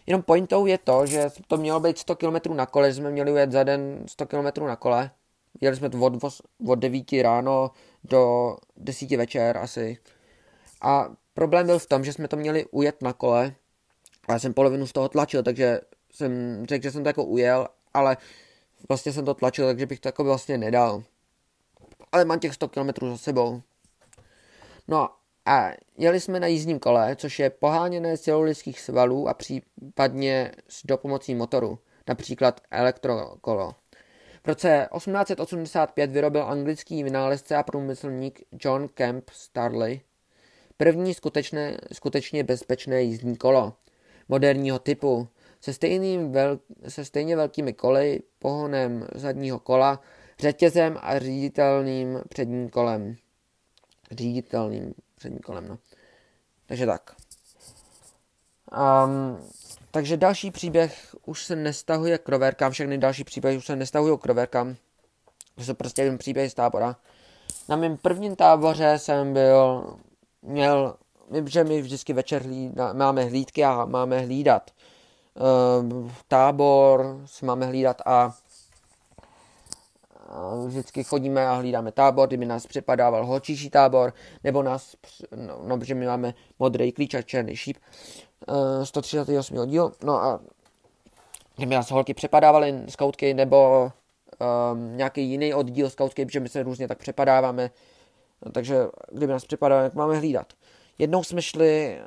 jenom 0.08 0.22
pointou 0.22 0.66
je 0.66 0.78
to, 0.78 1.06
že 1.06 1.30
to 1.48 1.58
mělo 1.58 1.80
být 1.80 1.98
100 1.98 2.16
km 2.16 2.56
na 2.56 2.66
kole, 2.66 2.92
že 2.92 2.96
jsme 2.96 3.12
měli 3.12 3.32
ujet 3.32 3.52
za 3.52 3.64
den 3.64 4.04
100 4.08 4.26
km 4.26 4.66
na 4.66 4.76
kole. 4.76 5.12
Jeli 5.62 5.76
jsme 5.76 5.90
od, 6.00 6.14
od 6.68 6.76
9 6.76 7.14
ráno 7.22 7.72
do 8.10 8.56
10 8.78 9.12
večer 9.12 9.58
asi. 9.58 9.98
A 10.82 11.10
problém 11.34 11.66
byl 11.66 11.80
v 11.80 11.88
tom, 11.88 12.04
že 12.04 12.14
jsme 12.14 12.28
to 12.28 12.38
měli 12.38 12.66
ujet 12.66 13.02
na 13.02 13.14
kole 13.14 13.56
a 14.28 14.34
já 14.34 14.40
jsem 14.40 14.54
polovinu 14.54 14.88
z 14.88 14.92
toho 14.92 15.10
tlačil, 15.10 15.44
takže 15.44 15.80
jsem 16.12 16.66
řekl, 16.66 16.84
že 16.84 16.92
jsem 16.92 17.04
to 17.04 17.10
jako 17.10 17.24
ujel, 17.24 17.68
ale 17.94 18.18
vlastně 18.90 19.14
jsem 19.14 19.26
to 19.26 19.34
tlačil, 19.34 19.68
takže 19.68 19.86
bych 19.86 20.00
to 20.00 20.08
jako 20.08 20.24
vlastně 20.24 20.58
nedal 20.58 21.04
ale 22.16 22.26
mám 22.26 22.40
těch 22.40 22.54
100 22.54 22.68
km 22.68 22.90
za 23.10 23.18
sebou. 23.18 23.62
No 24.88 25.10
a 25.46 25.72
jeli 25.98 26.20
jsme 26.20 26.40
na 26.40 26.48
jízdním 26.48 26.80
kole, 26.80 27.16
což 27.16 27.40
je 27.40 27.50
poháněné 27.50 28.18
z 28.18 28.30
svalů 28.76 29.30
a 29.30 29.34
případně 29.34 30.52
s 30.68 30.86
dopomocí 30.86 31.36
motoru, 31.36 31.80
například 32.08 32.62
elektrokolo. 32.72 33.76
V 34.46 34.48
roce 34.48 34.88
1885 34.98 36.12
vyrobil 36.12 36.44
anglický 36.44 37.04
vynálezce 37.04 37.56
a 37.56 37.64
průmyslník 37.64 38.42
John 38.52 38.88
Kemp 38.88 39.30
Starley 39.30 40.02
první 40.78 41.14
skutečné, 41.14 41.78
skutečně 41.94 42.44
bezpečné 42.44 43.02
jízdní 43.02 43.36
kolo 43.38 43.74
moderního 44.30 44.80
typu 44.80 45.28
se, 45.62 45.74
stejným 45.74 46.32
vel, 46.32 46.60
se 46.88 47.06
stejně 47.06 47.36
velkými 47.36 47.74
koly, 47.74 48.20
pohonem 48.40 49.08
zadního 49.16 49.60
kola 49.60 50.02
řetězem 50.40 50.98
a 51.02 51.20
říditelným 51.20 52.22
předním 52.30 52.70
kolem. 52.70 53.16
Říditelným 54.12 54.94
předním 55.16 55.40
kolem, 55.40 55.68
no. 55.68 55.78
Takže 56.66 56.86
tak. 56.86 57.16
Um, 58.72 59.38
takže 59.96 60.18
další 60.18 60.52
příběh 60.52 61.16
už 61.26 61.44
se 61.44 61.56
nestahuje 61.56 62.18
k 62.18 62.30
roverkám, 62.30 62.72
všechny 62.72 62.98
další 62.98 63.24
příběhy 63.24 63.58
už 63.58 63.66
se 63.66 63.76
nestahují 63.76 64.18
k 64.18 64.26
roverkám. 64.26 64.76
To 65.56 65.64
jsou 65.64 65.74
prostě 65.74 66.02
jen 66.02 66.18
příběhy 66.18 66.50
z 66.50 66.54
tábora. 66.54 66.96
Na 67.70 67.76
mém 67.76 67.98
prvním 67.98 68.36
táboře 68.36 69.00
jsem 69.00 69.34
byl, 69.34 69.94
měl, 70.42 70.96
že 71.46 71.64
my 71.64 71.82
vždycky 71.82 72.14
večer 72.14 72.42
hlída, 72.42 72.94
máme 72.94 73.24
hlídky 73.24 73.64
a 73.64 73.86
máme 73.86 74.20
hlídat. 74.20 74.72
Uh, 75.84 76.12
tábor 76.28 77.22
si 77.26 77.46
máme 77.46 77.66
hlídat 77.66 78.02
a 78.06 78.36
vždycky 80.66 81.04
chodíme 81.04 81.48
a 81.48 81.54
hlídáme 81.54 81.92
tábor, 81.92 82.28
kdyby 82.28 82.46
nás 82.46 82.68
přepadával 82.68 83.26
holčíší 83.26 83.70
tábor, 83.70 84.14
nebo 84.44 84.64
nás, 84.64 84.96
no, 85.36 85.62
no 85.68 85.78
protože 85.78 85.96
my 85.96 86.06
máme 86.06 86.34
modrý 86.60 86.92
klíč 86.92 87.14
a 87.14 87.22
černý 87.22 87.56
šíp, 87.56 87.78
138. 88.84 89.66
díl, 89.66 89.92
no 90.04 90.24
a 90.24 90.40
kdyby 91.56 91.76
nás 91.76 91.92
holky 91.92 92.14
přepadávaly 92.14 92.84
skautky, 92.90 93.34
nebo 93.34 93.92
um, 94.74 94.98
nějaký 94.98 95.30
jiný 95.30 95.54
oddíl 95.54 95.90
skautky, 95.90 96.26
protože 96.26 96.40
my 96.40 96.50
se 96.50 96.64
různě 96.64 96.88
tak 96.88 96.98
přepadáváme, 96.98 97.72
takže 98.52 98.78
kdyby 99.12 99.34
nás 99.34 99.46
připadalo, 99.46 99.82
jak 99.82 99.94
máme 99.94 100.18
hlídat. 100.18 100.54
Jednou 100.98 101.24
jsme 101.24 101.42
šli 101.42 102.00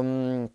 um, 0.00 0.48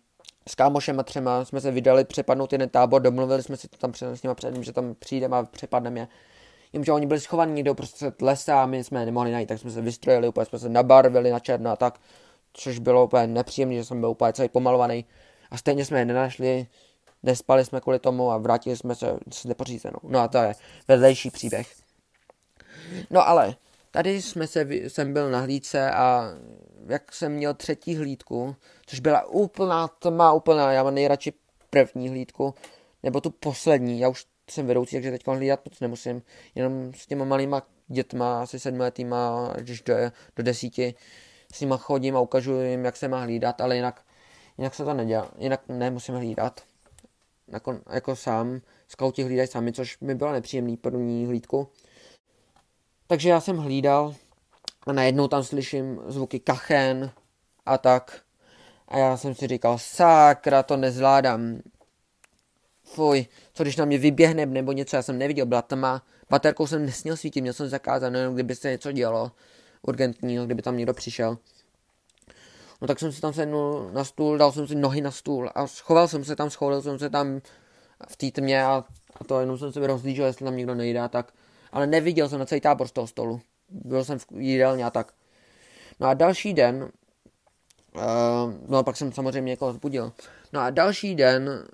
s 0.48 0.54
kámošem 0.54 1.00
a 1.00 1.02
třema, 1.02 1.44
jsme 1.44 1.60
se 1.60 1.70
vydali 1.70 2.04
přepadnout 2.04 2.52
jeden 2.52 2.68
tábor, 2.68 3.02
domluvili 3.02 3.42
jsme 3.42 3.56
si 3.56 3.68
to 3.68 3.76
tam 3.76 3.94
s 3.94 4.22
nimi 4.22 4.34
předtím, 4.34 4.64
že 4.64 4.72
tam 4.72 4.94
přijdeme 4.94 5.36
a 5.36 5.42
přepadneme 5.42 6.00
je. 6.00 6.08
Jenže 6.72 6.92
oni 6.92 7.06
byli 7.06 7.20
schovaní 7.20 7.52
někde 7.52 7.74
prostě 7.74 8.12
lesa 8.22 8.62
a 8.62 8.66
my 8.66 8.84
jsme 8.84 9.00
je 9.00 9.06
nemohli 9.06 9.32
najít, 9.32 9.46
tak 9.48 9.58
jsme 9.58 9.70
se 9.70 9.80
vystrojili, 9.80 10.28
úplně 10.28 10.46
jsme 10.46 10.58
se 10.58 10.68
nabarvili 10.68 11.30
na 11.30 11.38
černo 11.38 11.70
a 11.70 11.76
tak, 11.76 12.00
což 12.52 12.78
bylo 12.78 13.04
úplně 13.04 13.26
nepříjemné, 13.26 13.74
že 13.74 13.84
jsem 13.84 14.00
byl 14.00 14.10
úplně 14.10 14.32
celý 14.32 14.48
pomalovaný. 14.48 15.04
A 15.50 15.56
stejně 15.56 15.84
jsme 15.84 15.98
je 15.98 16.04
nenašli, 16.04 16.66
nespali 17.22 17.64
jsme 17.64 17.80
kvůli 17.80 17.98
tomu 17.98 18.30
a 18.30 18.38
vrátili 18.38 18.76
jsme 18.76 18.94
se 18.94 19.18
s 19.32 19.44
nepořízenou. 19.44 19.98
No 20.02 20.18
a 20.18 20.28
to 20.28 20.38
je 20.38 20.54
vedlejší 20.88 21.30
příběh. 21.30 21.74
No 23.10 23.28
ale, 23.28 23.54
tady 23.90 24.22
jsme 24.22 24.46
se, 24.46 24.66
jsem 24.70 25.12
byl 25.12 25.30
na 25.30 25.40
hlídce 25.40 25.90
a 25.90 26.24
jak 26.86 27.12
jsem 27.12 27.32
měl 27.32 27.54
třetí 27.54 27.96
hlídku, 27.96 28.56
což 28.86 29.00
byla 29.00 29.26
úplná 29.26 29.88
tma, 29.88 30.32
úplná, 30.32 30.72
já 30.72 30.82
mám 30.82 30.94
nejradši 30.94 31.32
první 31.70 32.08
hlídku, 32.08 32.54
nebo 33.02 33.20
tu 33.20 33.30
poslední, 33.30 34.00
já 34.00 34.08
už 34.08 34.26
jsem 34.50 34.66
vedoucí, 34.66 34.96
takže 34.96 35.10
teď 35.10 35.26
hlídat 35.26 35.60
moc 35.64 35.80
nemusím, 35.80 36.22
jenom 36.54 36.92
s 36.94 37.06
těma 37.06 37.24
malýma 37.24 37.62
dětma, 37.88 38.42
asi 38.42 38.60
sedmiletýma, 38.60 39.52
když 39.58 39.82
do, 39.82 39.94
do 40.36 40.42
desíti, 40.42 40.94
s 41.52 41.60
nima 41.60 41.76
chodím 41.76 42.16
a 42.16 42.20
ukažu 42.20 42.60
jim, 42.60 42.84
jak 42.84 42.96
se 42.96 43.08
má 43.08 43.20
hlídat, 43.20 43.60
ale 43.60 43.76
jinak, 43.76 44.02
jinak 44.60 44.74
se 44.74 44.84
to 44.84 44.94
nedělá, 44.94 45.30
jinak 45.38 45.60
nemusím 45.68 46.14
hlídat. 46.14 46.60
Jako, 47.48 47.78
jako 47.90 48.16
sám, 48.16 48.60
skauti 48.88 49.22
hlídají 49.22 49.48
sami, 49.48 49.72
což 49.72 50.00
mi 50.00 50.14
bylo 50.14 50.32
nepříjemný 50.32 50.76
první 50.76 51.26
hlídku. 51.26 51.68
Takže 53.06 53.28
já 53.28 53.40
jsem 53.40 53.56
hlídal 53.56 54.14
a 54.86 54.92
najednou 54.92 55.28
tam 55.28 55.44
slyším 55.44 56.00
zvuky 56.06 56.40
kachen 56.40 57.10
a 57.66 57.78
tak. 57.78 58.20
A 58.88 58.98
já 58.98 59.16
jsem 59.16 59.34
si 59.34 59.46
říkal, 59.46 59.78
sakra, 59.78 60.62
to 60.62 60.76
nezvládám. 60.76 61.60
Fuj, 62.84 63.26
co 63.52 63.62
když 63.62 63.76
na 63.76 63.84
mě 63.84 63.98
vyběhne 63.98 64.46
nebo 64.46 64.72
něco, 64.72 64.96
já 64.96 65.02
jsem 65.02 65.18
neviděl, 65.18 65.46
byla 65.46 65.62
tma. 65.62 66.02
Baterkou 66.30 66.66
jsem 66.66 66.86
nesměl 66.86 67.16
svítit, 67.16 67.40
měl 67.40 67.52
jsem 67.52 67.68
zakázané, 67.68 68.30
kdyby 68.34 68.54
se 68.54 68.70
něco 68.70 68.92
dělo 68.92 69.32
urgentního, 69.82 70.46
kdyby 70.46 70.62
tam 70.62 70.76
někdo 70.76 70.94
přišel. 70.94 71.38
No 72.80 72.86
tak 72.86 72.98
jsem 72.98 73.12
si 73.12 73.20
tam 73.20 73.32
sednul 73.32 73.90
na 73.92 74.04
stůl, 74.04 74.38
dal 74.38 74.52
jsem 74.52 74.66
si 74.66 74.74
nohy 74.74 75.00
na 75.00 75.10
stůl 75.10 75.50
a 75.54 75.66
schoval 75.66 76.08
jsem 76.08 76.24
se 76.24 76.36
tam, 76.36 76.50
schoval 76.50 76.82
jsem 76.82 76.98
se 76.98 77.10
tam 77.10 77.40
v 78.08 78.16
té 78.16 78.30
tmě 78.30 78.64
a, 78.64 78.84
a 79.16 79.24
to 79.24 79.40
jenom 79.40 79.58
jsem 79.58 79.72
se 79.72 79.86
rozlížel, 79.86 80.26
jestli 80.26 80.44
tam 80.44 80.56
někdo 80.56 80.74
nejde 80.74 81.00
a 81.00 81.08
tak. 81.08 81.32
Ale 81.72 81.86
neviděl 81.86 82.28
jsem 82.28 82.38
na 82.38 82.46
celý 82.46 82.60
tábor 82.60 82.88
z 82.88 82.92
toho 82.92 83.06
stolu. 83.06 83.40
Byl 83.68 84.04
jsem 84.04 84.18
v 84.18 84.26
jídelně 84.36 84.84
a 84.84 84.90
tak. 84.90 85.12
No 86.00 86.08
a 86.08 86.14
další 86.14 86.54
den, 86.54 86.88
uh, 87.94 88.54
no 88.68 88.82
pak 88.82 88.96
jsem 88.96 89.12
samozřejmě 89.12 89.50
někoho 89.50 89.72
zbudil. 89.72 90.12
No 90.52 90.60
a 90.60 90.70
další 90.70 91.14
den, 91.14 91.64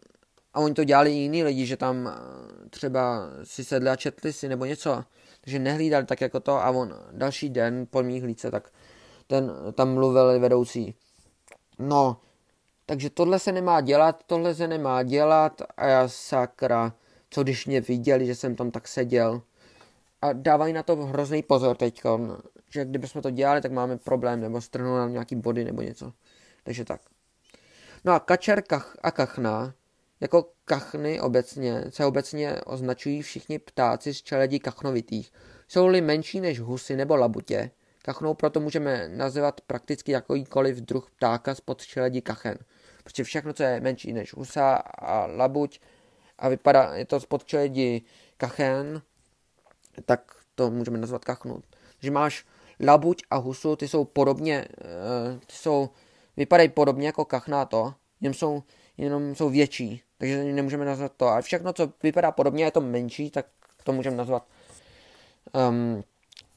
a 0.55 0.61
oni 0.61 0.75
to 0.75 0.85
dělali 0.85 1.13
i 1.13 1.15
jiní 1.15 1.45
lidi, 1.45 1.67
že 1.67 1.77
tam 1.77 2.05
uh, 2.05 2.13
třeba 2.71 3.29
si 3.45 3.65
sedli 3.65 3.91
a 3.91 3.97
četli 3.97 4.33
si 4.33 4.49
nebo 4.49 4.65
něco, 4.65 5.05
takže 5.41 5.59
nehlídali 5.59 6.07
tak 6.07 6.21
jako 6.21 6.41
to 6.41 6.53
a 6.53 6.71
on 6.71 6.95
další 7.13 7.51
den 7.51 7.87
po 7.91 8.03
mých 8.03 8.23
hlídce, 8.23 8.51
tak 8.51 8.71
ten 9.26 9.52
tam 9.73 9.95
mluvil 9.95 10.40
vedoucí. 10.40 10.95
No, 11.78 12.21
takže 12.87 13.11
tohle 13.11 13.38
se 13.38 13.52
nemá 13.52 13.80
dělat, 13.80 14.23
tohle 14.26 14.54
se 14.54 14.68
nemá 14.68 15.02
dělat 15.02 15.62
a 15.76 15.87
já 15.87 16.09
sakra, 16.09 16.95
co 17.30 17.42
když 17.42 17.66
mě 17.66 17.80
viděli, 17.80 18.26
že 18.26 18.35
jsem 18.35 18.56
tam 18.56 18.71
tak 18.71 18.88
seděl. 18.88 19.42
A 20.23 20.33
dávají 20.33 20.73
na 20.73 20.83
to 20.83 20.97
hrozný 20.97 21.42
pozor 21.42 21.76
teď, 21.76 22.02
že 22.71 22.85
kdybychom 22.85 23.23
to 23.23 23.30
dělali, 23.30 23.61
tak 23.61 23.73
máme 23.73 23.99
problém, 23.99 24.40
nebo 24.40 24.61
strhnou 24.61 24.97
nám 24.97 25.12
nějaký 25.12 25.37
body 25.37 25.64
nebo 25.64 25.83
něco. 25.83 26.12
Takže 26.62 26.85
tak. 26.85 27.00
No 28.04 28.12
a 28.12 28.21
kačer 28.21 28.62
kach 28.62 28.97
a 29.02 29.11
kachna, 29.11 29.75
jako 30.21 30.51
kachny 30.64 31.20
obecně, 31.20 31.85
se 31.88 32.07
obecně 32.07 32.61
označují 32.66 33.22
všichni 33.22 33.59
ptáci 33.59 34.14
z 34.14 34.22
čeledí 34.22 34.59
kachnovitých. 34.59 35.33
Jsou-li 35.68 36.01
menší 36.01 36.40
než 36.40 36.61
husy 36.61 36.96
nebo 36.96 37.16
labutě, 37.16 37.70
kachnou 38.07 38.35
proto 38.35 38.61
můžeme 38.61 39.09
nazývat 39.09 39.61
prakticky 39.61 40.12
jakýkoliv 40.12 40.77
druh 40.77 41.11
ptáka 41.11 41.55
z 41.55 41.61
podčeledí 41.61 42.23
kachen. 42.23 42.59
Prostě 43.03 43.25
všechno, 43.25 43.53
co 43.53 43.62
je 43.62 43.81
menší 43.81 44.12
než 44.12 44.35
husa 44.35 44.77
a 44.77 45.27
labuť 45.27 45.81
a 46.38 46.49
vypadá, 46.49 46.95
je 46.95 47.05
to 47.05 47.21
z 47.21 47.27
podčeledí 47.27 48.07
kachen, 48.37 49.03
tak 50.05 50.33
to 50.55 50.71
můžeme 50.71 50.99
nazvat 50.99 51.25
kachnou. 51.25 51.61
Takže 51.97 52.11
máš 52.11 52.47
labuť 52.81 53.23
a 53.31 53.37
husu, 53.37 53.77
ty 53.77 53.88
jsou 53.88 54.05
podobně, 54.05 54.64
eh, 54.81 55.38
ty 55.47 55.55
jsou, 55.55 55.90
vypadají 56.37 56.69
podobně 56.69 57.07
jako 57.07 57.25
kachná 57.25 57.64
to, 57.64 57.95
jenom 58.21 58.35
jsou, 58.35 58.62
jenom 58.97 59.35
jsou 59.35 59.51
větší, 59.51 60.03
takže 60.19 60.45
nemůžeme 60.45 60.85
nazvat 60.85 61.12
to. 61.16 61.29
A 61.29 61.40
všechno, 61.40 61.73
co 61.73 61.92
vypadá 62.03 62.33
podobně, 62.33 62.64
je 62.64 62.71
to 62.71 62.81
menší, 62.81 63.31
tak 63.31 63.47
to 63.85 63.92
můžeme 63.92 64.16
nazvat 64.16 64.47
um, 65.69 66.05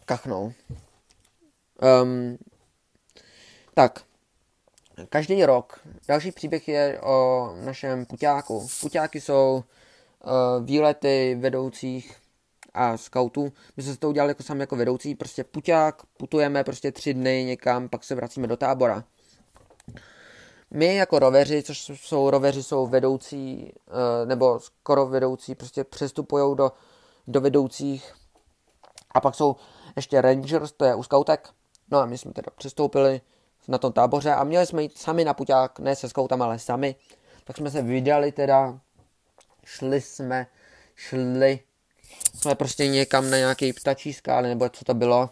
kachnou. 0.05 0.53
Um, 1.81 2.37
tak, 3.73 4.03
každý 5.09 5.45
rok. 5.45 5.79
Další 6.07 6.31
příběh 6.31 6.67
je 6.67 7.01
o 7.01 7.49
našem 7.65 8.05
puťáku. 8.05 8.67
Puťáky 8.81 9.21
jsou 9.21 9.63
uh, 10.23 10.65
výlety 10.65 11.37
vedoucích 11.39 12.15
a 12.73 12.97
scoutů. 12.97 13.53
My 13.77 13.83
jsme 13.83 13.97
to 13.97 14.09
udělali 14.09 14.31
jako 14.31 14.43
sami 14.43 14.59
jako 14.59 14.75
vedoucí, 14.75 15.15
prostě 15.15 15.43
puťák, 15.43 16.05
putujeme 16.17 16.63
prostě 16.63 16.91
tři 16.91 17.13
dny 17.13 17.43
někam, 17.43 17.89
pak 17.89 18.03
se 18.03 18.15
vracíme 18.15 18.47
do 18.47 18.57
tábora. 18.57 19.03
My 20.71 20.95
jako 20.95 21.19
roveři, 21.19 21.63
což 21.63 21.91
jsou 21.93 22.29
roveři, 22.29 22.63
jsou 22.63 22.87
vedoucí, 22.87 23.73
uh, 23.87 24.27
nebo 24.27 24.59
skoro 24.59 25.07
vedoucí, 25.07 25.55
prostě 25.55 25.83
přestupují 25.83 26.55
do, 26.55 26.71
do 27.27 27.41
vedoucích. 27.41 28.13
A 29.11 29.21
pak 29.21 29.35
jsou 29.35 29.55
ještě 29.95 30.21
rangers, 30.21 30.71
to 30.71 30.85
je 30.85 30.95
u 30.95 31.03
scoutek, 31.03 31.49
No 31.91 31.99
a 31.99 32.05
my 32.05 32.17
jsme 32.17 32.33
teda 32.33 32.51
přestoupili 32.57 33.21
na 33.67 33.77
tom 33.77 33.93
táboře 33.93 34.33
a 34.33 34.43
měli 34.43 34.65
jsme 34.65 34.81
jít 34.83 34.97
sami 34.97 35.25
na 35.25 35.33
puťák, 35.33 35.79
ne 35.79 35.95
se 35.95 36.09
skoutama, 36.09 36.45
ale 36.45 36.59
sami. 36.59 36.95
Tak 37.43 37.57
jsme 37.57 37.71
se 37.71 37.81
vydali 37.81 38.31
teda, 38.31 38.79
šli 39.65 40.01
jsme, 40.01 40.47
šli 40.95 41.59
jsme 42.35 42.55
prostě 42.55 42.87
někam 42.87 43.29
na 43.29 43.37
nějaký 43.37 43.73
ptačí 43.73 44.13
skály, 44.13 44.49
nebo 44.49 44.69
co 44.69 44.85
to 44.85 44.93
bylo. 44.93 45.29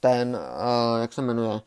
Ten, 0.00 0.36
uh, 0.36 1.00
jak 1.00 1.12
se 1.12 1.22
jmenuje, 1.22 1.60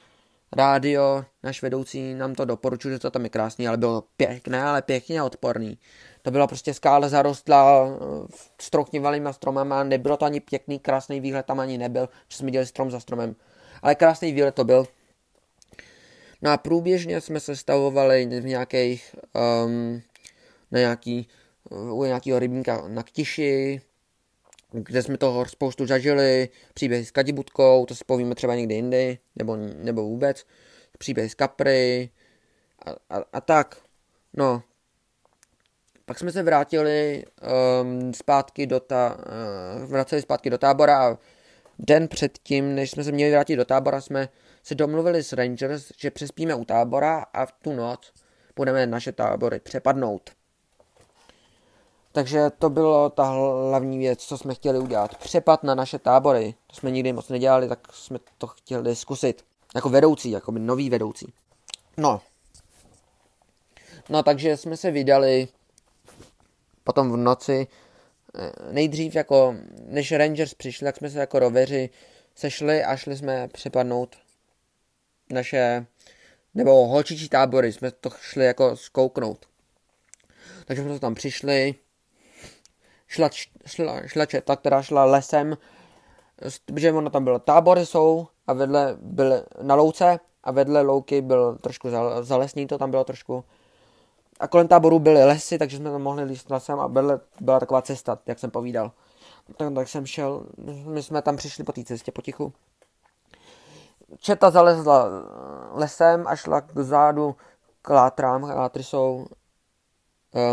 rádio, 0.56 1.26
náš 1.44 1.62
vedoucí 1.62 2.14
nám 2.14 2.36
to 2.36 2.46
doporučil, 2.46 2.92
že 2.92 3.00
to 3.00 3.12
tam 3.12 3.24
je 3.24 3.30
krásný, 3.30 3.68
ale 3.68 3.78
bylo 3.78 4.04
pěkné, 4.18 4.64
ale 4.64 4.82
pěkně 4.82 5.24
odporný. 5.24 5.78
To 6.22 6.32
byla 6.32 6.48
prostě 6.48 6.74
skála 6.74 7.10
zarostla 7.10 7.88
strochnivalýma 8.62 9.34
stromama, 9.34 9.84
nebylo 9.84 10.18
to 10.18 10.26
ani 10.26 10.40
pěkný, 10.40 10.80
krásný 10.80 11.20
výhled 11.20 11.46
tam 11.46 11.60
ani 11.60 11.78
nebyl, 11.78 12.10
že 12.30 12.38
jsme 12.38 12.52
dělali 12.52 12.68
strom 12.68 12.92
za 12.92 13.00
stromem 13.00 13.36
ale 13.84 13.96
krásný 13.96 14.32
výlet 14.32 14.56
to 14.56 14.64
byl. 14.64 14.88
No 16.42 16.52
a 16.52 16.58
průběžně 16.58 17.22
jsme 17.22 17.40
se 17.40 17.56
stavovali 17.56 18.26
v 18.26 18.46
nějakých, 18.46 19.16
um, 19.66 20.02
na 20.72 20.80
nějaký, 20.80 21.28
u 21.70 22.04
nějakého 22.04 22.40
rybníka 22.40 22.88
na 22.88 23.04
Ktiši, 23.04 23.82
kde 24.72 25.04
jsme 25.04 25.18
toho 25.18 25.46
spoustu 25.46 25.86
zažili, 25.86 26.50
příběhy 26.74 27.06
s 27.06 27.12
Kadibutkou, 27.12 27.86
to 27.86 27.96
si 27.96 28.04
povíme 28.06 28.36
třeba 28.36 28.56
někdy 28.56 28.76
jindy, 28.76 29.18
nebo, 29.36 29.56
nebo 29.56 30.04
vůbec, 30.04 30.46
příběhy 30.98 31.30
s 31.30 31.34
Kapry 31.34 32.10
a, 32.86 33.16
a, 33.18 33.24
a 33.34 33.42
tak. 33.42 33.78
No, 34.34 34.64
pak 36.06 36.20
jsme 36.20 36.32
se 36.32 36.44
vrátili 36.44 37.26
um, 37.82 38.14
zpátky 38.14 38.68
do 38.68 38.80
ta, 38.80 39.18
uh, 39.18 39.86
vraceli 39.86 40.22
zpátky 40.22 40.50
do 40.50 40.58
tábora 40.58 41.08
a 41.08 41.18
Den 41.80 42.08
předtím, 42.08 42.76
než 42.76 42.92
jsme 42.92 43.04
se 43.04 43.12
měli 43.12 43.32
vrátit 43.32 43.56
do 43.56 43.66
tábora, 43.66 44.02
jsme 44.02 44.30
se 44.64 44.76
domluvili 44.76 45.24
s 45.24 45.34
Rangers, 45.34 45.92
že 45.98 46.12
přespíme 46.12 46.56
u 46.56 46.66
tábora 46.66 47.26
a 47.34 47.46
v 47.46 47.52
tu 47.52 47.74
noc 47.74 48.14
budeme 48.56 48.88
naše 48.88 49.12
tábory 49.12 49.60
přepadnout. 49.60 50.30
Takže 52.12 52.50
to 52.60 52.70
bylo 52.70 53.10
ta 53.10 53.24
hlavní 53.24 53.98
věc, 53.98 54.24
co 54.24 54.38
jsme 54.38 54.56
chtěli 54.56 54.80
udělat. 54.80 55.18
Přepad 55.18 55.64
na 55.64 55.76
naše 55.76 56.00
tábory. 56.00 56.56
To 56.68 56.76
jsme 56.76 56.92
nikdy 56.92 57.14
moc 57.14 57.30
nedělali, 57.30 57.70
tak 57.70 57.94
jsme 57.94 58.20
to 58.38 58.48
chtěli 58.48 58.96
zkusit. 58.96 59.46
Jako 59.76 59.90
vedoucí, 59.90 60.32
jako 60.32 60.52
by 60.52 60.60
nový 60.60 60.90
vedoucí. 60.90 61.34
No. 61.98 62.22
No 64.10 64.24
takže 64.24 64.58
jsme 64.58 64.78
se 64.78 64.92
vydali 64.92 65.48
potom 66.84 67.12
v 67.12 67.18
noci 67.18 67.68
nejdřív 68.72 69.16
jako, 69.16 69.56
než 69.86 70.12
Rangers 70.12 70.54
přišli, 70.54 70.86
tak 70.86 70.98
jsme 70.98 71.10
se 71.10 71.20
jako 71.20 71.40
roveři 71.40 71.90
sešli 72.36 72.84
a 72.84 72.96
šli 72.96 73.18
jsme 73.18 73.48
přepadnout 73.48 74.16
naše, 75.30 75.86
nebo 76.54 76.88
holčičí 76.88 77.30
tábory, 77.30 77.74
jsme 77.74 77.92
to 77.92 78.10
šli 78.22 78.46
jako 78.46 78.76
zkouknout. 78.76 79.46
Takže 80.66 80.84
jsme 80.84 81.00
tam 81.00 81.16
přišli, 81.16 81.76
šla, 83.08 83.30
šla, 83.66 84.08
šla 84.08 84.26
četa, 84.26 84.56
která 84.56 84.82
šla 84.82 85.06
lesem 85.06 85.58
že 86.76 86.92
ono 86.92 87.10
tam 87.10 87.24
bylo 87.24 87.40
tábory 87.40 87.86
jsou 87.86 88.28
a 88.48 88.54
vedle 88.54 88.98
byl 89.02 89.46
na 89.62 89.76
louce 89.76 90.20
a 90.44 90.52
vedle 90.52 90.82
louky 90.82 91.22
byl 91.22 91.58
trošku 91.58 91.90
zalesní, 92.22 92.68
to 92.68 92.78
tam 92.78 92.92
bylo 92.92 93.04
trošku. 93.04 93.44
A 94.40 94.48
kolem 94.48 94.68
táboru 94.68 95.00
byly 95.00 95.24
lesy, 95.26 95.58
takže 95.58 95.78
jsme 95.78 95.92
tam 95.92 96.02
mohli 96.02 96.24
líst 96.24 96.50
lesem 96.50 96.80
a 96.80 96.88
vedle 96.88 97.20
byla 97.42 97.60
taková 97.60 97.82
cesta, 97.82 98.20
jak 98.26 98.40
jsem 98.40 98.52
povídal. 98.52 98.92
Tak, 99.58 99.74
tak 99.74 99.88
jsem 99.88 100.06
šel, 100.06 100.46
my 100.86 101.04
jsme 101.04 101.22
tam 101.22 101.38
přišli 101.38 101.64
po 101.64 101.72
té 101.72 101.84
cestě 101.84 102.12
potichu. 102.12 102.54
Četa 104.20 104.52
zalezla 104.52 105.10
lesem 105.72 106.28
a 106.28 106.36
šla 106.36 106.62
k 106.62 106.78
zádu 106.78 107.36
k 107.82 107.90
látrám. 107.90 108.44
Látry 108.44 108.84
jsou 108.84 109.26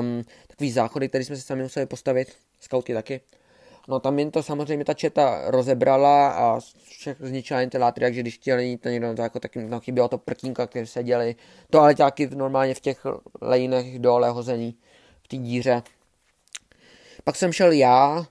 um, 0.00 0.22
takový 0.46 0.72
záchody, 0.72 1.08
které 1.08 1.24
jsme 1.24 1.36
si 1.36 1.42
sami 1.42 1.62
museli 1.62 1.86
postavit. 1.86 2.36
Skauty 2.60 2.94
taky. 2.94 3.20
No 3.90 4.00
tam 4.00 4.18
jen 4.18 4.30
to 4.30 4.42
samozřejmě 4.42 4.84
ta 4.84 4.94
četa 4.94 5.42
rozebrala 5.46 6.30
a 6.30 6.60
zničila 7.20 7.60
jen 7.60 7.70
ty 7.70 7.78
látry, 7.78 8.04
takže 8.04 8.20
když 8.20 8.34
chtěli 8.34 8.66
jít 8.66 8.78
to 8.78 8.88
někdo, 8.88 9.14
to 9.14 9.22
jako 9.22 9.40
taky 9.40 9.62
no, 9.62 9.80
chybělo 9.80 10.08
to 10.08 10.18
prkínka, 10.18 10.66
které 10.66 10.86
seděli. 10.86 11.34
To 11.70 11.80
ale 11.80 11.94
taky 11.94 12.26
normálně 12.26 12.74
v 12.74 12.80
těch 12.80 13.06
lejnech 13.40 13.98
dole 13.98 14.30
hození 14.30 14.74
v 15.22 15.28
té 15.28 15.36
díře. 15.36 15.82
Pak 17.24 17.36
jsem 17.36 17.52
šel 17.52 17.72
já 17.72 18.26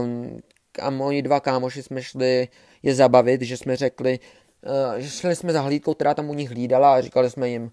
um, 0.00 0.40
a 0.82 0.90
moji 0.90 1.22
dva 1.22 1.40
kámoši 1.40 1.82
jsme 1.82 2.02
šli 2.02 2.48
je 2.82 2.94
zabavit, 2.94 3.42
že 3.42 3.56
jsme 3.56 3.76
řekli, 3.76 4.18
uh, 4.66 4.98
že 4.98 5.10
šli 5.10 5.36
jsme 5.36 5.52
za 5.52 5.60
hlídkou, 5.60 5.94
která 5.94 6.14
tam 6.14 6.30
u 6.30 6.34
nich 6.34 6.50
hlídala 6.50 6.94
a 6.94 7.00
říkali 7.00 7.30
jsme 7.30 7.48
jim, 7.48 7.70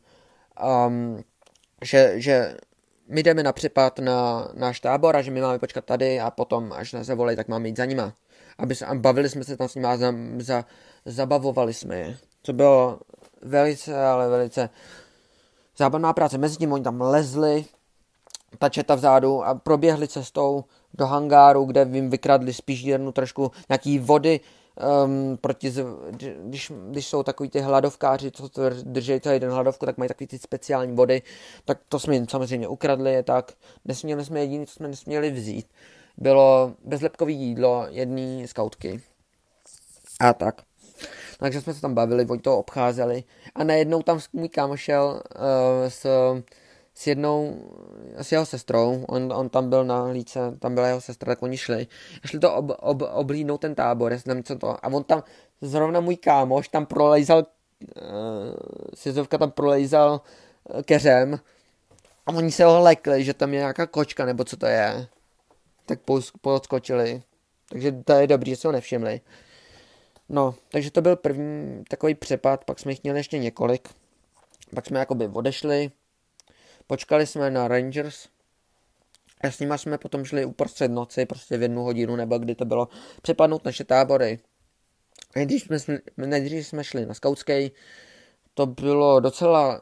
um, 0.87 1.23
že, 1.83 2.13
že 2.15 2.57
my 3.07 3.23
jdeme 3.23 3.43
na 3.43 3.53
přepad 3.53 3.99
na 3.99 4.47
náš 4.53 4.79
tábor 4.79 5.15
a 5.15 5.21
že 5.21 5.31
my 5.31 5.41
máme 5.41 5.59
počkat 5.59 5.85
tady 5.85 6.19
a 6.19 6.31
potom, 6.31 6.73
až 6.73 6.93
nás 6.93 7.07
zavolají, 7.07 7.37
tak 7.37 7.47
máme 7.47 7.67
jít 7.67 7.77
za 7.77 7.85
nima. 7.85 8.13
Aby 8.57 8.75
se, 8.75 8.85
bavili 8.93 9.29
jsme 9.29 9.43
se 9.43 9.57
tam 9.57 9.67
s 9.67 9.75
nimi 9.75 9.87
a 9.87 9.97
za, 9.97 10.13
za, 10.37 10.65
zabavovali 11.05 11.73
jsme 11.73 11.95
je. 11.95 12.17
To 12.41 12.53
bylo 12.53 12.99
velice, 13.41 14.05
ale 14.05 14.29
velice 14.29 14.69
zábavná 15.77 16.13
práce. 16.13 16.37
Mezi 16.37 16.57
tím 16.57 16.73
oni 16.73 16.83
tam 16.83 17.01
lezli, 17.01 17.65
ta 18.57 18.69
četa 18.69 18.95
vzadu 18.95 19.43
a 19.43 19.55
proběhli 19.55 20.07
cestou 20.07 20.63
do 20.93 21.05
hangáru, 21.05 21.65
kde 21.65 21.87
jim 21.91 22.09
vykradli 22.09 22.53
spíš 22.53 22.81
jednu 22.81 23.11
trošku 23.11 23.51
nějaký 23.69 23.99
vody, 23.99 24.39
um, 25.05 25.37
proti, 25.41 25.73
když, 26.41 26.71
když 26.89 27.07
jsou 27.07 27.23
takový 27.23 27.49
ty 27.49 27.59
hladovkáři, 27.59 28.31
co 28.31 28.49
drží 28.83 29.21
celý 29.21 29.39
den 29.39 29.51
hladovku, 29.51 29.85
tak 29.85 29.97
mají 29.97 30.07
takový 30.07 30.27
ty 30.27 30.39
speciální 30.39 30.95
vody, 30.95 31.21
tak 31.65 31.79
to 31.89 31.99
jsme 31.99 32.13
jim 32.13 32.27
samozřejmě 32.27 32.67
ukradli, 32.67 33.13
je 33.13 33.23
tak, 33.23 33.53
nesměli 33.85 34.25
jsme 34.25 34.39
jediné, 34.39 34.65
co 34.65 34.73
jsme 34.73 34.87
nesměli 34.87 35.31
vzít, 35.31 35.67
bylo 36.17 36.73
bezlepkové 36.83 37.31
jídlo 37.31 37.85
jedné 37.89 38.47
skautky. 38.47 39.01
A 40.19 40.33
tak. 40.33 40.61
Takže 41.37 41.61
jsme 41.61 41.73
se 41.73 41.81
tam 41.81 41.93
bavili, 41.93 42.25
oni 42.25 42.41
to 42.41 42.57
obcházeli 42.57 43.23
a 43.55 43.63
najednou 43.63 44.01
tam 44.01 44.19
můj 44.33 44.49
kámo 44.49 44.77
šel 44.77 45.21
uh, 45.35 45.41
s 45.87 46.05
s 46.95 47.07
jednou, 47.07 47.61
s 48.15 48.31
jeho 48.31 48.45
sestrou, 48.45 49.05
on, 49.07 49.33
on 49.33 49.49
tam 49.49 49.69
byl 49.69 49.85
na 49.85 50.01
hlídce, 50.01 50.39
tam 50.59 50.75
byla 50.75 50.87
jeho 50.87 51.01
sestra, 51.01 51.31
tak 51.31 51.43
oni 51.43 51.57
šli. 51.57 51.87
Šli 52.25 52.39
to 52.39 52.53
ob, 52.53 52.71
ob, 52.79 53.01
oblídnout 53.13 53.61
ten 53.61 53.75
tábor, 53.75 54.11
jestli 54.11 54.33
tam 54.33 54.43
co 54.43 54.55
to. 54.55 54.85
A 54.85 54.87
on 54.87 55.03
tam, 55.03 55.23
zrovna 55.61 55.99
můj 55.99 56.15
kámoš, 56.15 56.67
tam 56.67 56.85
prolejzal, 56.85 57.37
uh, 57.37 58.03
Sizovka 58.93 59.37
tam 59.37 59.51
prolejzal 59.51 60.21
uh, 60.63 60.81
keřem 60.81 61.39
a 62.25 62.31
oni 62.31 62.51
se 62.51 62.63
ho 62.63 62.81
lekli, 62.81 63.23
že 63.23 63.33
tam 63.33 63.53
je 63.53 63.59
nějaká 63.59 63.87
kočka, 63.87 64.25
nebo 64.25 64.43
co 64.43 64.57
to 64.57 64.65
je. 64.65 65.07
Tak 65.85 65.99
podskočili. 66.41 67.23
Takže 67.69 67.91
to 67.91 68.13
je 68.13 68.27
dobrý, 68.27 68.51
že 68.51 68.55
se 68.55 68.67
ho 68.67 68.71
nevšimli. 68.71 69.21
No, 70.29 70.55
takže 70.71 70.91
to 70.91 71.01
byl 71.01 71.15
první 71.15 71.83
takový 71.89 72.15
přepad, 72.15 72.65
pak 72.65 72.79
jsme 72.79 72.91
jich 72.91 73.03
měli 73.03 73.19
ještě 73.19 73.37
několik. 73.37 73.89
Pak 74.75 74.85
jsme 74.85 74.99
jakoby 74.99 75.27
odešli, 75.27 75.91
Počkali 76.87 77.27
jsme 77.27 77.51
na 77.51 77.67
Rangers 77.67 78.27
a 79.41 79.51
s 79.51 79.59
nima 79.59 79.77
jsme 79.77 79.97
potom 79.97 80.25
šli 80.25 80.45
uprostřed 80.45 80.91
noci, 80.91 81.25
prostě 81.25 81.57
v 81.57 81.61
jednu 81.61 81.83
hodinu 81.83 82.15
nebo 82.15 82.37
kdy 82.37 82.55
to 82.55 82.65
bylo, 82.65 82.87
přepadnout 83.21 83.65
naše 83.65 83.83
tábory. 83.83 84.39
Nejdřív 85.35 85.63
jsme, 85.63 85.99
nejdřív 86.17 86.67
jsme 86.67 86.83
šli 86.83 87.05
na 87.05 87.13
skautský, 87.13 87.71
to 88.53 88.65
bylo 88.65 89.19
docela, 89.19 89.81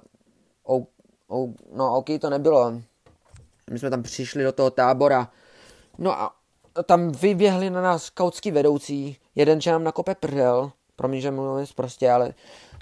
oh, 0.63 0.83
oh, 1.27 1.49
no 1.75 1.97
ok, 1.97 2.05
to 2.21 2.29
nebylo. 2.29 2.81
My 3.71 3.79
jsme 3.79 3.89
tam 3.89 4.03
přišli 4.03 4.43
do 4.43 4.51
toho 4.51 4.71
tábora, 4.71 5.31
no 5.97 6.21
a 6.21 6.35
tam 6.85 7.11
vyběhli 7.11 7.69
na 7.69 7.81
nás 7.81 8.03
skautský 8.03 8.51
vedoucí, 8.51 9.17
jeden, 9.35 9.61
že 9.61 9.71
nám 9.71 9.83
nakope 9.83 10.15
prdel, 10.15 10.71
promiň, 10.95 11.21
že 11.21 11.31
mluvím 11.31 11.65
prostě, 11.75 12.11
ale 12.11 12.33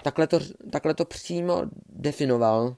takhle 0.02 0.26
to, 0.26 0.38
takhle 0.70 0.94
to 0.94 1.04
přímo 1.04 1.62
definoval 1.88 2.76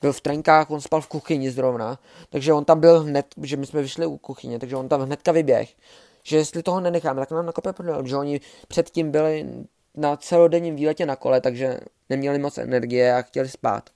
byl 0.00 0.12
v 0.12 0.20
trenkách, 0.20 0.70
on 0.70 0.80
spal 0.80 1.00
v 1.00 1.08
kuchyni 1.08 1.50
zrovna, 1.50 1.98
takže 2.30 2.52
on 2.52 2.64
tam 2.64 2.80
byl 2.80 3.00
hned, 3.00 3.26
že 3.42 3.56
my 3.56 3.66
jsme 3.66 3.82
vyšli 3.82 4.06
u 4.06 4.16
kuchyně, 4.16 4.58
takže 4.58 4.76
on 4.76 4.88
tam 4.88 5.00
hnedka 5.00 5.32
vyběh, 5.32 5.74
že 6.22 6.36
jestli 6.36 6.62
toho 6.62 6.80
nenecháme, 6.80 7.20
tak 7.20 7.30
nám 7.30 7.46
nakope 7.46 7.72
prdel, 7.72 8.06
že 8.06 8.16
oni 8.16 8.40
předtím 8.68 9.10
byli 9.10 9.46
na 9.94 10.16
celodenním 10.16 10.76
výletě 10.76 11.06
na 11.06 11.16
kole, 11.16 11.40
takže 11.40 11.80
neměli 12.08 12.38
moc 12.38 12.58
energie 12.58 13.14
a 13.14 13.22
chtěli 13.22 13.48
spát. 13.48 13.90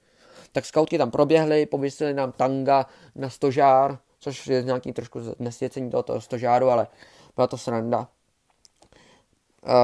Tak 0.52 0.64
skautky 0.64 0.98
tam 0.98 1.10
proběhly, 1.10 1.66
pověsili 1.66 2.14
nám 2.14 2.32
tanga 2.32 2.86
na 3.14 3.30
stožár, 3.30 3.98
což 4.20 4.46
je 4.46 4.62
nějaký 4.62 4.92
trošku 4.92 5.20
nesvěcení 5.38 5.90
tohoto 5.90 6.20
stožáru, 6.20 6.68
ale 6.68 6.86
byla 7.34 7.46
to 7.46 7.58
sranda. 7.58 8.08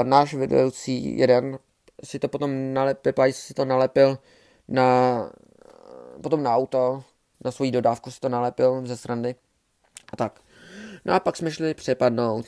Náš 0.03 0.35
vedoucí 0.35 1.18
jeden 1.18 1.59
si 2.05 2.18
to 2.18 2.29
potom 2.29 2.74
nalepil, 2.74 3.12
si 3.31 3.55
to 3.55 3.64
nalepil 3.64 4.18
na 4.68 5.31
potom 6.24 6.42
na 6.42 6.56
auto, 6.56 7.04
na 7.44 7.50
svoji 7.50 7.70
dodávku 7.70 8.10
si 8.10 8.20
to 8.20 8.28
nalepil 8.28 8.87
ze 8.87 8.96
srandy 8.96 9.34
a 10.12 10.16
tak. 10.16 10.40
No 11.04 11.14
a 11.14 11.20
pak 11.20 11.37
jsme 11.37 11.50
šli 11.50 11.74
přepadnout. 11.74 12.46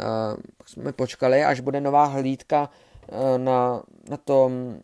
Uh, 0.00 0.42
pak 0.56 0.68
jsme 0.68 0.92
počkali, 0.92 1.44
až 1.44 1.60
bude 1.60 1.80
nová 1.80 2.04
hlídka 2.04 2.70
uh, 3.06 3.38
na, 3.38 3.82
na 4.08 4.16
tom, 4.16 4.80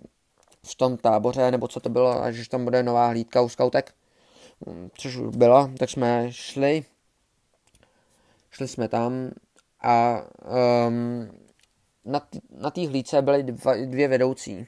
v 0.66 0.74
tom 0.74 0.96
táboře, 0.96 1.50
nebo 1.50 1.68
co 1.68 1.80
to 1.80 1.88
bylo, 1.88 2.22
až 2.22 2.48
tam 2.48 2.64
bude 2.64 2.82
nová 2.82 3.06
hlídka 3.06 3.40
u 3.40 3.48
skautek, 3.48 3.94
um, 4.66 4.90
což 4.94 5.16
bylo, 5.16 5.70
tak 5.78 5.90
jsme 5.90 6.32
šli, 6.32 6.84
šli 8.50 8.68
jsme 8.68 8.88
tam 8.88 9.30
a 9.82 10.22
um, 10.86 11.28
na 12.50 12.70
té 12.70 12.86
hlídce 12.86 13.22
byly 13.22 13.42
dva, 13.42 13.74
dvě 13.74 14.08
vedoucí. 14.08 14.66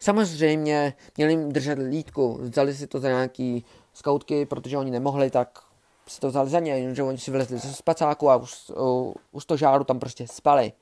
Samozřejmě 0.00 0.94
měli 1.16 1.32
jim 1.32 1.52
držet 1.52 1.78
lítku, 1.78 2.38
vzali 2.42 2.74
si 2.74 2.86
to 2.86 3.00
za 3.00 3.08
nějaký 3.08 3.64
skautky, 3.94 4.46
protože 4.46 4.78
oni 4.78 4.90
nemohli, 4.90 5.30
tak 5.30 5.58
si 6.08 6.20
to 6.20 6.28
vzali 6.28 6.50
za 6.50 6.60
ně, 6.60 6.94
že 6.94 7.02
oni 7.02 7.18
si 7.18 7.30
vylezli 7.30 7.58
ze 7.58 7.72
spacáku 7.72 8.30
a 8.30 8.36
u, 8.36 8.46
u, 8.76 9.14
u 9.32 9.40
stožáru 9.40 9.84
tam 9.84 9.98
prostě 9.98 10.26
spali. 10.28 10.72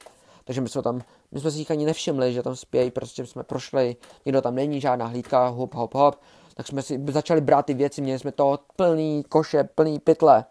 Takže 0.44 0.60
my 0.60 0.68
jsme 0.68 0.82
tam, 0.82 1.02
my 1.32 1.40
jsme 1.40 1.50
si 1.50 1.58
jich 1.58 1.70
ani 1.70 1.86
nevšimli, 1.86 2.32
že 2.32 2.42
tam 2.42 2.56
spějí, 2.56 2.90
prostě 2.90 3.26
jsme 3.26 3.42
prošli, 3.42 3.96
nikdo 4.26 4.42
tam 4.42 4.54
není, 4.54 4.80
žádná 4.80 5.06
hlídka, 5.06 5.46
hop, 5.46 5.74
hop, 5.74 5.94
hop. 5.94 6.20
Tak 6.54 6.66
jsme 6.66 6.82
si 6.82 7.00
začali 7.08 7.40
brát 7.40 7.66
ty 7.66 7.74
věci, 7.74 8.02
měli 8.02 8.18
jsme 8.18 8.32
to 8.32 8.58
plný 8.76 9.24
koše, 9.28 9.64
plný 9.64 9.98
pytle. 9.98 10.44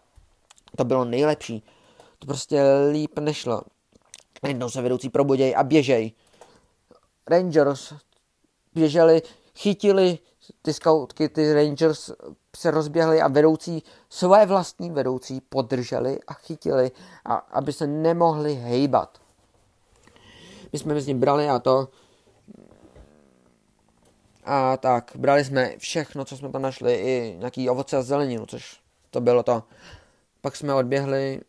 To 0.76 0.84
bylo 0.84 1.04
nejlepší. 1.04 1.62
To 2.18 2.26
prostě 2.26 2.62
líp 2.90 3.18
nešlo. 3.18 3.62
Jednou 4.46 4.70
se 4.70 4.82
vedoucí 4.82 5.08
probuděj 5.08 5.54
a 5.56 5.62
běžej. 5.62 6.12
Rangers, 7.28 7.92
běželi, 8.74 9.22
chytili 9.56 10.18
ty 10.62 10.72
scoutky, 10.72 11.28
ty 11.28 11.52
Rangers 11.54 12.10
se 12.56 12.70
rozběhli 12.70 13.20
a 13.20 13.28
vedoucí, 13.28 13.82
své 14.08 14.46
vlastní 14.46 14.90
vedoucí 14.90 15.40
podrželi 15.40 16.18
a 16.26 16.32
chytili, 16.32 16.90
a, 17.24 17.34
aby 17.34 17.72
se 17.72 17.86
nemohli 17.86 18.54
hejbat. 18.54 19.18
My 20.72 20.78
jsme 20.78 21.00
s 21.00 21.06
ním 21.06 21.20
brali 21.20 21.48
a 21.48 21.58
to 21.58 21.88
a 24.44 24.76
tak, 24.76 25.12
brali 25.14 25.44
jsme 25.44 25.78
všechno, 25.78 26.24
co 26.24 26.36
jsme 26.36 26.48
tam 26.48 26.62
našli, 26.62 26.94
i 26.94 27.36
nějaký 27.38 27.70
ovoce 27.70 27.96
a 27.96 28.02
zeleninu, 28.02 28.46
což 28.46 28.80
to 29.10 29.20
bylo 29.20 29.42
to. 29.42 29.62
Pak 30.40 30.56
jsme 30.56 30.74
odběhli, 30.74 31.40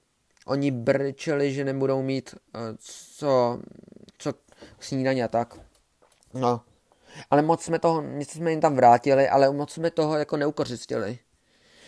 oni 0.46 0.72
brčeli, 0.72 1.54
že 1.54 1.66
nebudou 1.66 2.02
mít 2.02 2.36
uh, 2.36 2.62
co, 3.18 3.60
co 4.18 4.34
k 4.78 4.84
snídaní 4.84 5.24
a 5.24 5.28
tak. 5.28 5.60
No, 6.34 6.62
ale 7.30 7.42
moc 7.42 7.64
jsme 7.64 7.80
toho, 7.80 8.02
něco 8.02 8.38
jsme 8.38 8.52
jim 8.52 8.62
tam 8.62 8.76
vrátili, 8.76 9.30
ale 9.30 9.52
moc 9.52 9.72
jsme 9.72 9.92
toho 9.92 10.18
jako 10.18 10.38
neukořistili. 10.38 11.20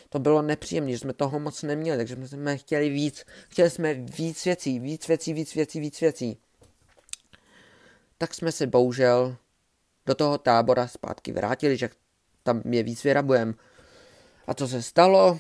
To 0.10 0.20
bylo 0.20 0.42
nepříjemné, 0.42 0.92
že 0.92 1.00
jsme 1.00 1.14
toho 1.14 1.40
moc 1.40 1.64
neměli, 1.64 1.98
takže 1.98 2.28
jsme 2.28 2.58
chtěli 2.58 2.90
víc, 2.90 3.26
chtěli 3.50 3.70
jsme 3.70 3.94
víc 3.94 4.46
věcí, 4.46 4.80
víc 4.80 5.08
věcí, 5.08 5.34
víc 5.34 5.56
věcí, 5.56 5.80
víc 5.80 6.02
věcí. 6.02 6.38
Tak 8.18 8.34
jsme 8.34 8.52
se 8.52 8.68
bohužel 8.68 9.36
do 10.06 10.16
toho 10.16 10.38
tábora 10.38 10.88
zpátky 10.88 11.32
vrátili, 11.32 11.78
že 11.78 11.90
tam 12.44 12.62
je 12.66 12.84
víc 12.84 13.04
vyrabujeme. 13.04 13.54
A 14.48 14.54
co 14.54 14.68
se 14.68 14.82
stalo? 14.82 15.40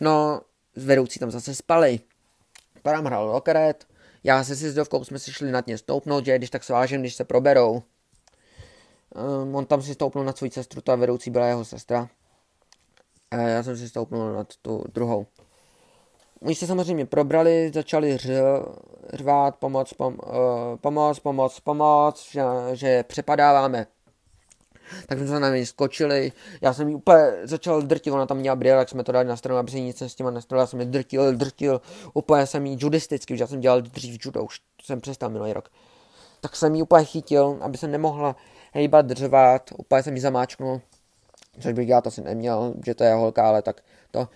No, 0.00 0.40
vedoucí 0.76 1.18
tam 1.18 1.30
zase 1.30 1.54
spali. 1.54 2.00
Tam 2.82 3.04
hrál 3.04 3.32
do 3.32 3.40
karet, 3.40 3.86
já 4.24 4.44
se 4.44 4.56
si 4.56 4.70
s 4.70 4.74
Dovkou 4.74 5.04
jsme 5.04 5.18
si 5.18 5.32
šli 5.32 5.50
nad 5.50 5.66
ně 5.66 5.78
stoupnout, 5.78 6.24
že 6.24 6.38
když 6.38 6.50
tak 6.50 6.64
svážím, 6.64 7.00
když 7.00 7.14
se 7.14 7.24
proberou. 7.24 7.82
Um, 9.14 9.54
on 9.56 9.66
tam 9.66 9.82
si 9.82 9.94
stoupnul 9.94 10.24
na 10.24 10.32
svou 10.32 10.50
sestru, 10.50 10.80
ta 10.80 10.94
vedoucí 10.94 11.30
byla 11.30 11.46
jeho 11.46 11.64
sestra. 11.64 12.08
A 13.30 13.36
já 13.36 13.62
jsem 13.62 13.76
si 13.76 13.88
stoupnul 13.88 14.32
nad 14.32 14.56
tu 14.62 14.84
druhou. 14.92 15.26
Oni 16.42 16.54
se 16.54 16.66
samozřejmě 16.66 17.06
probrali, 17.06 17.70
začali 17.74 18.16
ř, 18.16 18.30
řvát, 19.12 19.56
pomoc, 19.56 19.92
pom, 19.92 20.14
uh, 20.14 20.76
pomoc, 20.80 21.18
pomoc, 21.18 21.60
pomoc, 21.60 22.28
že, 22.30 22.42
že 22.72 23.02
přepadáváme. 23.02 23.86
Tak 25.06 25.18
jsme 25.18 25.26
se 25.26 25.40
na 25.40 25.50
mě 25.50 25.66
skočili, 25.66 26.32
já 26.60 26.72
jsem 26.72 26.88
jí 26.88 26.94
úplně 26.94 27.32
začal 27.44 27.82
drtit, 27.82 28.12
ona 28.12 28.26
tam 28.26 28.36
měla 28.36 28.56
brýle, 28.56 28.76
tak 28.76 28.88
jsme 28.88 29.04
to 29.04 29.12
dali 29.12 29.24
na 29.24 29.36
stranu, 29.36 29.58
aby 29.58 29.70
se 29.70 29.80
nic 29.80 30.02
s 30.02 30.14
těma 30.14 30.30
nestalo, 30.30 30.60
já 30.60 30.66
jsem 30.66 30.80
ji 30.80 30.86
drtil, 30.86 31.36
drtil, 31.36 31.80
úplně 32.14 32.46
jsem 32.46 32.66
jí 32.66 32.76
judisticky, 32.80 33.34
už 33.34 33.40
já 33.40 33.46
jsem 33.46 33.60
dělal 33.60 33.82
dřív 33.82 34.26
judo, 34.26 34.44
už 34.44 34.60
jsem 34.82 35.00
přestal 35.00 35.30
minulý 35.30 35.52
rok. 35.52 35.68
Tak 36.40 36.56
jsem 36.56 36.74
ji 36.74 36.82
úplně 36.82 37.04
chytil, 37.04 37.58
aby 37.60 37.78
se 37.78 37.88
nemohla 37.88 38.36
hejbat, 38.72 39.06
dřevat, 39.06 39.70
úplně 39.78 40.02
jsem 40.02 40.14
ji 40.14 40.20
zamáčknul, 40.20 40.80
což 41.60 41.72
bych 41.72 41.88
já 41.88 42.00
to 42.00 42.08
asi 42.08 42.22
neměl, 42.22 42.74
že 42.86 42.94
to 42.94 43.04
je 43.04 43.14
holka, 43.14 43.48
ale 43.48 43.62
tak 43.62 43.82
to. 44.10 44.28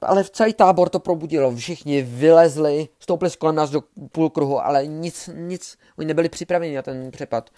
Ale 0.00 0.22
v 0.22 0.30
celý 0.30 0.54
tábor 0.54 0.88
to 0.88 0.98
probudilo, 0.98 1.56
všichni 1.56 2.02
vylezli, 2.02 2.88
stoupili 2.98 3.30
z 3.30 3.36
kolem 3.36 3.54
nás 3.54 3.70
do 3.70 3.82
půlkruhu, 4.12 4.60
ale 4.60 4.86
nic, 4.86 5.30
nic, 5.32 5.78
oni 5.98 6.06
nebyli 6.06 6.28
připraveni 6.28 6.74
na 6.76 6.82
ten 6.82 7.10
přepad. 7.10 7.50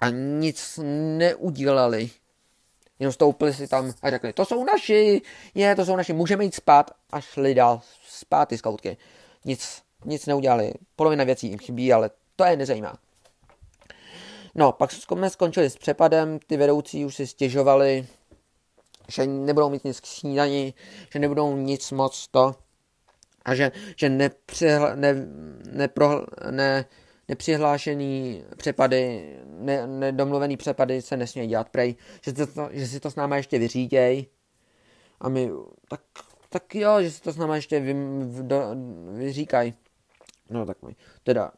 A 0.00 0.10
nic 0.10 0.80
neudělali. 1.16 2.10
Jenom 2.98 3.12
stoupili 3.12 3.54
si 3.54 3.68
tam 3.68 3.92
a 4.02 4.10
řekli, 4.10 4.32
to 4.32 4.44
jsou 4.44 4.64
naši, 4.64 5.22
je, 5.54 5.76
to 5.76 5.84
jsou 5.84 5.96
naši, 5.96 6.12
můžeme 6.12 6.44
jít 6.44 6.54
spát 6.54 6.90
a 7.10 7.20
šli 7.20 7.54
dál 7.54 7.80
spát 8.08 8.48
ty 8.48 8.58
skautky. 8.58 8.96
Nic, 9.44 9.82
nic 10.04 10.26
neudělali. 10.26 10.72
Polovina 10.96 11.24
věcí 11.24 11.48
jim 11.48 11.58
chybí, 11.58 11.92
ale 11.92 12.10
to 12.36 12.44
je 12.44 12.56
nezajímá. 12.56 12.98
No, 14.54 14.72
pak 14.72 14.92
jsme 14.92 15.30
skončili 15.30 15.70
s 15.70 15.76
přepadem, 15.76 16.38
ty 16.46 16.56
vedoucí 16.56 17.04
už 17.04 17.14
si 17.14 17.26
stěžovali, 17.26 18.06
že 19.08 19.26
nebudou 19.26 19.70
mít 19.70 19.84
nic 19.84 20.00
k 20.00 20.06
snídani, 20.06 20.74
že 21.12 21.18
nebudou 21.18 21.56
nic 21.56 21.90
moc 21.90 22.28
to 22.28 22.54
a 23.44 23.54
že, 23.54 23.72
že 23.96 24.08
nepřihl, 24.08 24.96
ne, 24.96 25.14
nepro, 25.72 26.26
ne, 26.50 26.84
nepřihlášený 27.28 28.44
přepady, 28.56 29.34
ne, 29.46 29.86
nedomluvený 29.86 30.56
přepady 30.56 31.02
se 31.02 31.16
nesmějí 31.16 31.48
dělat 31.48 31.68
prej, 31.68 31.94
že, 32.24 32.32
to, 32.32 32.68
že 32.72 32.86
si 32.86 33.00
to 33.00 33.10
s 33.10 33.16
náma 33.16 33.36
ještě 33.36 33.58
vyříděj 33.58 34.26
a 35.20 35.28
my, 35.28 35.50
tak, 35.88 36.00
tak 36.48 36.74
jo, 36.74 37.02
že 37.02 37.10
si 37.10 37.22
to 37.22 37.32
s 37.32 37.36
náma 37.36 37.56
ještě 37.56 37.80
vy, 37.80 37.94
do, 38.42 38.62
vyříkaj. 39.12 39.72
No 40.50 40.66
tak 40.66 40.82
my, 40.82 40.96
teda, 41.22 41.52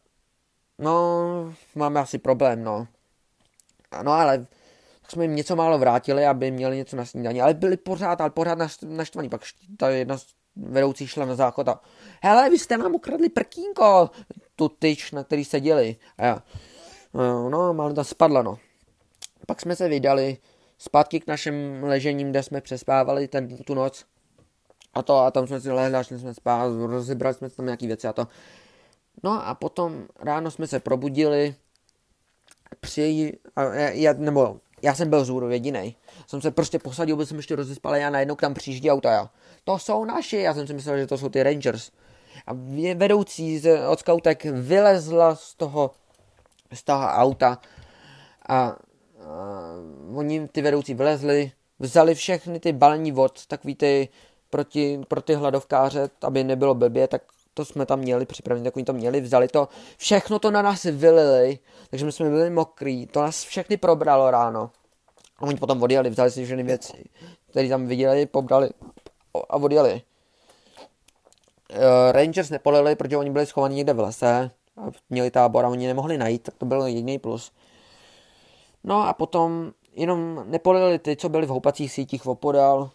no, 0.79 1.55
máme 1.75 2.01
asi 2.01 2.19
problém, 2.19 2.65
no. 2.65 2.87
No 4.03 4.13
ale 4.13 4.47
tak 5.03 5.11
jsme 5.11 5.25
jim 5.25 5.37
něco 5.37 5.57
málo 5.57 5.79
vrátili, 5.79 6.27
aby 6.27 6.51
měli 6.51 6.77
něco 6.77 6.97
na 6.97 7.05
snídaní, 7.05 7.43
ale 7.43 7.55
byli 7.55 7.77
pořád, 7.77 8.21
ale 8.21 8.31
pořád 8.31 8.59
naštvaní. 8.87 9.29
Pak 9.29 9.41
ta 9.77 9.91
jedna 9.91 10.19
z 10.19 10.27
vedoucí 10.57 11.07
šla 11.07 11.27
na 11.27 11.35
záchod 11.35 11.69
a 11.69 11.81
hele, 12.23 12.51
vy 12.51 12.59
jste 12.59 12.77
nám 12.77 12.95
ukradli 12.95 13.29
prkínko, 13.29 14.11
tu 14.57 14.69
tyč, 14.69 15.13
na 15.13 15.25
který 15.25 15.45
seděli. 15.45 15.97
A 16.19 16.25
já, 16.25 16.43
no, 17.15 17.51
no 17.51 17.75
málo 17.75 17.95
ta 17.95 18.05
spadla, 18.05 18.43
no. 18.43 18.59
Pak 19.47 19.61
jsme 19.61 19.77
se 19.77 19.89
vydali 19.89 20.37
zpátky 20.79 21.21
k 21.21 21.27
našem 21.27 21.85
ležením, 21.85 22.31
kde 22.31 22.43
jsme 22.43 22.61
přespávali 22.61 23.29
ten, 23.29 23.57
tu 23.57 23.75
noc. 23.75 24.05
A 24.95 25.03
to, 25.03 25.19
a 25.19 25.31
tam 25.31 25.47
jsme 25.47 25.61
si 25.61 25.71
lehli, 25.71 26.05
šli 26.05 26.19
jsme 26.19 26.35
spát, 26.35 26.73
rozebrali 26.87 27.35
jsme 27.35 27.51
tam 27.51 27.67
nějaký 27.67 27.87
věci 27.87 28.09
a 28.09 28.13
to. 28.13 28.27
No 29.23 29.47
a 29.47 29.55
potom 29.55 30.07
ráno 30.21 30.51
jsme 30.51 30.67
se 30.67 30.81
probudili, 30.81 31.55
při, 32.81 33.33
já, 33.93 34.13
nebo 34.13 34.61
já 34.83 34.95
jsem 34.95 35.11
byl 35.11 35.23
vzhůru 35.23 35.51
jediný. 35.51 35.97
Jsem 36.27 36.41
se 36.41 36.51
prostě 36.51 36.79
posadil, 36.79 37.17
byl 37.17 37.27
jsem 37.27 37.37
ještě 37.37 37.57
rozespal 37.57 37.95
a 37.95 38.11
najednou 38.11 38.35
k 38.35 38.41
tam 38.41 38.55
přijíždí 38.55 38.91
auta. 38.91 39.13
Já. 39.13 39.31
To 39.65 39.79
jsou 39.79 40.05
naši, 40.05 40.37
já 40.37 40.55
jsem 40.55 40.67
si 40.67 40.75
myslel, 40.75 40.99
že 40.99 41.07
to 41.07 41.19
jsou 41.19 41.29
ty 41.29 41.43
Rangers. 41.43 41.91
A 42.47 42.53
vedoucí 42.95 43.59
z, 43.59 43.87
od 43.89 44.01
scoutek 44.01 44.45
vylezla 44.45 45.35
z 45.35 45.55
toho, 45.55 45.91
z 46.73 46.83
toho 46.83 47.07
auta 47.07 47.59
a, 48.49 48.57
a 48.57 48.77
oni 50.15 50.49
ty 50.49 50.63
vedoucí 50.63 50.95
vylezli, 50.95 51.53
vzali 51.79 52.15
všechny 52.15 52.61
ty 52.61 52.73
balení 52.73 53.13
vod, 53.13 53.47
takový 53.47 53.75
ty 53.75 54.09
proti, 54.51 55.01
pro 55.09 55.23
ty 55.23 55.35
hladovkáře, 55.35 56.11
aby 56.23 56.45
nebylo 56.45 56.75
blbě, 56.75 57.09
tak 57.09 57.23
to 57.55 57.65
jsme 57.65 57.87
tam 57.87 57.99
měli 57.99 58.27
připravené, 58.27 58.65
tak 58.65 58.77
oni 58.77 58.85
to 58.85 58.93
měli, 58.93 59.21
vzali 59.21 59.49
to, 59.49 59.69
všechno 59.97 60.39
to 60.39 60.51
na 60.51 60.63
nás 60.63 60.83
vylili, 60.83 61.59
takže 61.91 62.07
my 62.07 62.13
jsme 62.13 62.31
byli 62.31 62.51
mokrý, 62.51 63.07
to 63.07 63.23
nás 63.23 63.43
všechny 63.43 63.77
probralo 63.77 64.31
ráno. 64.31 64.71
A 65.39 65.43
oni 65.43 65.57
potom 65.57 65.83
odjeli, 65.83 66.11
vzali 66.11 66.31
si 66.31 66.45
všechny 66.45 66.63
věci, 66.63 67.05
které 67.51 67.69
tam 67.69 67.87
viděli, 67.87 68.27
pobrali 68.27 68.71
a 69.49 69.57
odjeli. 69.57 70.03
Uh, 71.73 72.13
Rangers 72.13 72.51
nepolili, 72.51 72.97
protože 72.97 73.17
oni 73.17 73.31
byli 73.31 73.47
schovaní 73.47 73.77
někde 73.77 73.93
v 73.93 74.01
lese 74.01 74.51
a 74.77 74.81
měli 75.11 75.31
tábor 75.31 75.65
a 75.65 75.69
oni 75.69 75.87
nemohli 75.87 76.19
najít, 76.19 76.43
tak 76.43 76.55
to 76.55 76.67
byl 76.67 76.87
jediný 76.87 77.19
plus. 77.19 77.53
No 78.85 79.09
a 79.09 79.13
potom 79.13 79.73
jenom 79.93 80.45
nepolili 80.47 80.99
ty, 80.99 81.17
co 81.17 81.29
byli 81.29 81.47
v 81.47 81.51
houpacích 81.51 81.93
sítích 81.93 82.27
opodal, 82.27 82.91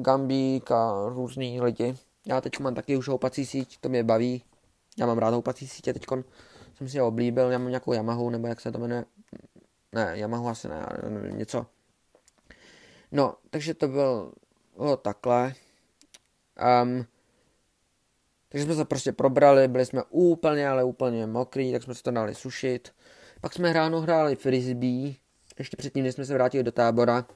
Gambík 0.00 0.70
a 0.70 1.08
různý 1.08 1.60
lidi. 1.60 1.96
Já 2.28 2.40
teď 2.40 2.58
mám 2.58 2.74
taky 2.74 2.96
už 2.96 3.08
houpací 3.08 3.46
síť, 3.46 3.78
to 3.80 3.88
mě 3.88 4.04
baví. 4.04 4.42
Já 4.98 5.06
mám 5.06 5.18
rád 5.18 5.34
houpací 5.34 5.68
sítě, 5.68 5.92
teď 5.92 6.06
jsem 6.74 6.88
si 6.88 6.98
ho 6.98 7.08
oblíbil, 7.08 7.50
já 7.50 7.58
mám 7.58 7.68
nějakou 7.68 7.92
Yamahu, 7.92 8.30
nebo 8.30 8.46
jak 8.46 8.60
se 8.60 8.72
to 8.72 8.78
jmenuje. 8.78 9.04
Ne, 9.92 10.12
Yamahu 10.14 10.48
asi 10.48 10.68
ne, 10.68 10.86
nevím, 11.08 11.38
něco. 11.38 11.66
No, 13.12 13.34
takže 13.50 13.74
to 13.74 13.88
bylo, 13.88 14.32
bylo 14.76 14.96
takhle. 14.96 15.54
Um, 16.82 17.06
takže 18.48 18.64
jsme 18.64 18.74
se 18.74 18.84
prostě 18.84 19.12
probrali, 19.12 19.68
byli 19.68 19.86
jsme 19.86 20.02
úplně, 20.10 20.68
ale 20.68 20.84
úplně 20.84 21.26
mokrý, 21.26 21.72
tak 21.72 21.82
jsme 21.82 21.94
se 21.94 22.02
to 22.02 22.10
dali 22.10 22.34
sušit. 22.34 22.94
Pak 23.40 23.52
jsme 23.52 23.72
ráno 23.72 24.00
hráli 24.00 24.36
frisbee, 24.36 25.14
ještě 25.58 25.76
předtím, 25.76 26.04
než 26.04 26.14
jsme 26.14 26.24
se 26.24 26.34
vrátili 26.34 26.64
do 26.64 26.72
tábora. 26.72 27.26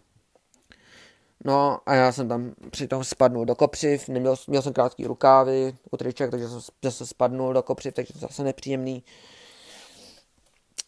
No 1.45 1.79
a 1.87 1.95
já 1.95 2.13
jsem 2.13 2.29
tam 2.29 2.53
přitom 2.71 3.05
spadnul 3.05 3.45
do 3.45 3.55
kopřiv, 3.55 4.09
neměl, 4.09 4.37
měl 4.47 4.63
jsem 4.63 4.73
krátký 4.73 5.07
rukávy, 5.07 5.75
triček, 5.99 6.31
takže 6.31 6.49
jsem 6.49 6.61
zase 6.83 7.07
spadnul 7.07 7.53
do 7.53 7.63
kopřiv, 7.63 7.95
takže 7.95 8.13
to 8.13 8.19
zase 8.19 8.45
nepříjemný. 8.45 9.05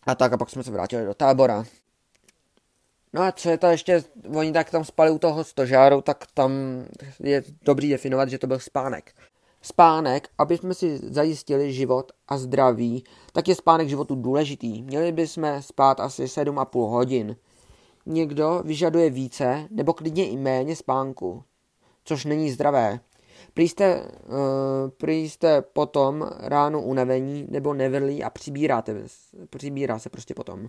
A 0.07 0.15
tak 0.15 0.33
a 0.33 0.37
pak 0.37 0.51
jsme 0.51 0.63
se 0.63 0.71
vrátili 0.71 1.05
do 1.05 1.15
tábora. 1.15 1.65
No 3.13 3.23
a 3.23 3.33
co 3.33 3.51
je 3.51 3.59
to 3.59 3.67
ještě, 3.67 4.05
oni 4.35 4.53
tak 4.53 4.71
tam 4.71 4.85
spali 4.85 5.11
u 5.11 5.19
toho 5.19 5.45
stožáru, 5.45 6.01
tak 6.01 6.27
tam 6.35 6.53
je 7.21 7.43
dobrý 7.63 7.91
definovat, 7.91 8.29
že 8.29 8.39
to 8.39 8.47
byl 8.47 8.59
spánek. 8.59 9.13
Spánek, 9.63 10.29
aby 10.39 10.59
jsme 10.59 10.75
si 10.75 10.99
zajistili 10.99 11.73
život 11.73 12.13
a 12.29 12.39
zdraví, 12.39 13.05
tak 13.33 13.49
je 13.49 13.55
spánek 13.55 13.89
životu 13.89 14.15
důležitý. 14.15 14.83
Měli 14.83 15.13
bychom 15.13 15.63
spát 15.63 16.01
asi 16.01 16.25
7,5 16.25 16.91
hodin 16.91 17.37
někdo 18.07 18.63
vyžaduje 18.65 19.11
více 19.11 19.69
nebo 19.71 19.93
klidně 19.93 20.29
i 20.29 20.37
méně 20.37 20.77
spánku, 20.77 21.43
což 22.05 22.25
není 22.25 22.51
zdravé. 22.51 23.01
Prý 23.55 23.69
jste, 23.69 24.03
uh, 24.03 24.91
prý 24.97 25.31
jste 25.31 25.63
potom 25.63 26.31
ráno 26.39 26.83
unavení 26.83 27.47
nebo 27.51 27.75
nevrlí 27.75 28.25
a 28.25 28.31
přibíráte, 28.31 29.05
přibírá 29.51 29.99
se 29.99 30.11
prostě 30.11 30.35
potom. 30.35 30.69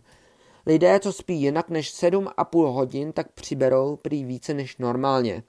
Lidé, 0.65 0.99
co 0.99 1.13
spí 1.13 1.41
jinak 1.41 1.69
než 1.69 1.93
7,5 1.93 2.73
hodin, 2.73 3.11
tak 3.11 3.31
přiberou 3.31 3.95
prý 3.95 4.25
více 4.25 4.53
než 4.53 4.77
normálně. 4.77 5.43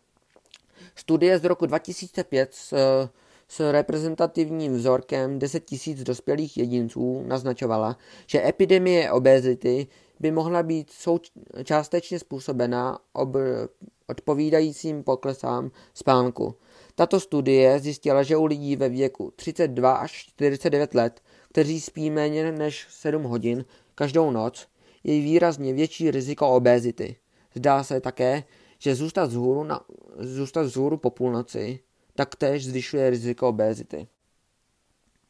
Studie 0.94 1.38
z 1.38 1.44
roku 1.44 1.66
2005 1.66 2.54
s, 2.54 2.74
s 3.48 3.72
reprezentativním 3.72 4.74
vzorkem 4.74 5.38
10 5.38 5.64
000 5.86 6.00
dospělých 6.02 6.56
jedinců 6.56 7.22
naznačovala, 7.26 7.96
že 8.26 8.48
epidemie 8.48 9.12
obezity 9.12 9.86
by 10.20 10.30
mohla 10.30 10.62
být 10.62 10.90
souč- 10.90 11.30
částečně 11.64 12.18
způsobena 12.18 12.98
ob- 13.12 13.36
odpovídajícím 14.06 15.04
poklesám 15.04 15.70
spánku. 15.94 16.54
Tato 16.94 17.20
studie 17.20 17.80
zjistila, 17.80 18.22
že 18.22 18.36
u 18.36 18.44
lidí 18.44 18.76
ve 18.76 18.88
věku 18.88 19.32
32 19.36 19.94
až 19.94 20.12
49 20.12 20.94
let, 20.94 21.20
kteří 21.48 21.80
spí 21.80 22.10
méně 22.10 22.52
než 22.52 22.86
7 22.90 23.22
hodin 23.22 23.64
každou 23.94 24.30
noc, 24.30 24.66
je 25.04 25.20
výrazně 25.20 25.72
větší 25.72 26.10
riziko 26.10 26.48
obezity. 26.48 27.16
Zdá 27.54 27.84
se 27.84 28.00
také, 28.00 28.44
že 28.78 28.94
zůstat 28.94 29.24
vzhůru, 29.24 29.64
na, 29.64 29.80
zůstat 30.18 30.62
vzhůru 30.62 30.96
po 30.96 31.10
půlnoci 31.10 31.80
taktéž 32.14 32.66
zvyšuje 32.66 33.10
riziko 33.10 33.48
obezity. 33.48 34.06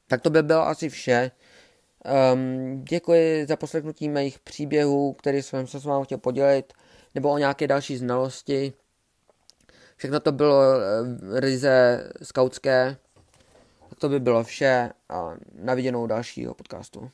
Tak 0.09 0.21
to 0.21 0.31
by 0.31 0.43
bylo 0.43 0.69
asi 0.69 0.89
vše. 0.89 1.31
Um, 2.33 2.85
děkuji 2.85 3.47
za 3.47 3.57
poslechnutí 3.57 4.09
mých 4.09 4.39
příběhů, 4.39 5.13
který 5.13 5.43
jsem 5.43 5.67
se 5.67 5.81
s 5.81 5.85
vámi 5.85 6.05
chtěl 6.05 6.19
podělit, 6.19 6.73
nebo 7.15 7.31
o 7.31 7.39
nějaké 7.39 7.67
další 7.67 7.97
znalosti. 7.97 8.73
Všechno 9.97 10.21
to 10.21 10.33
bylo 10.33 10.57
uh, 10.59 11.39
ryze 11.39 12.05
skautské. 12.23 12.97
Tak 13.89 13.99
to 13.99 14.09
by 14.09 14.21
bylo 14.21 14.45
vše 14.45 14.91
a 15.09 15.35
na 15.55 15.75
viděnou 15.75 16.07
dalšího 16.07 16.55
podcastu. 16.55 17.11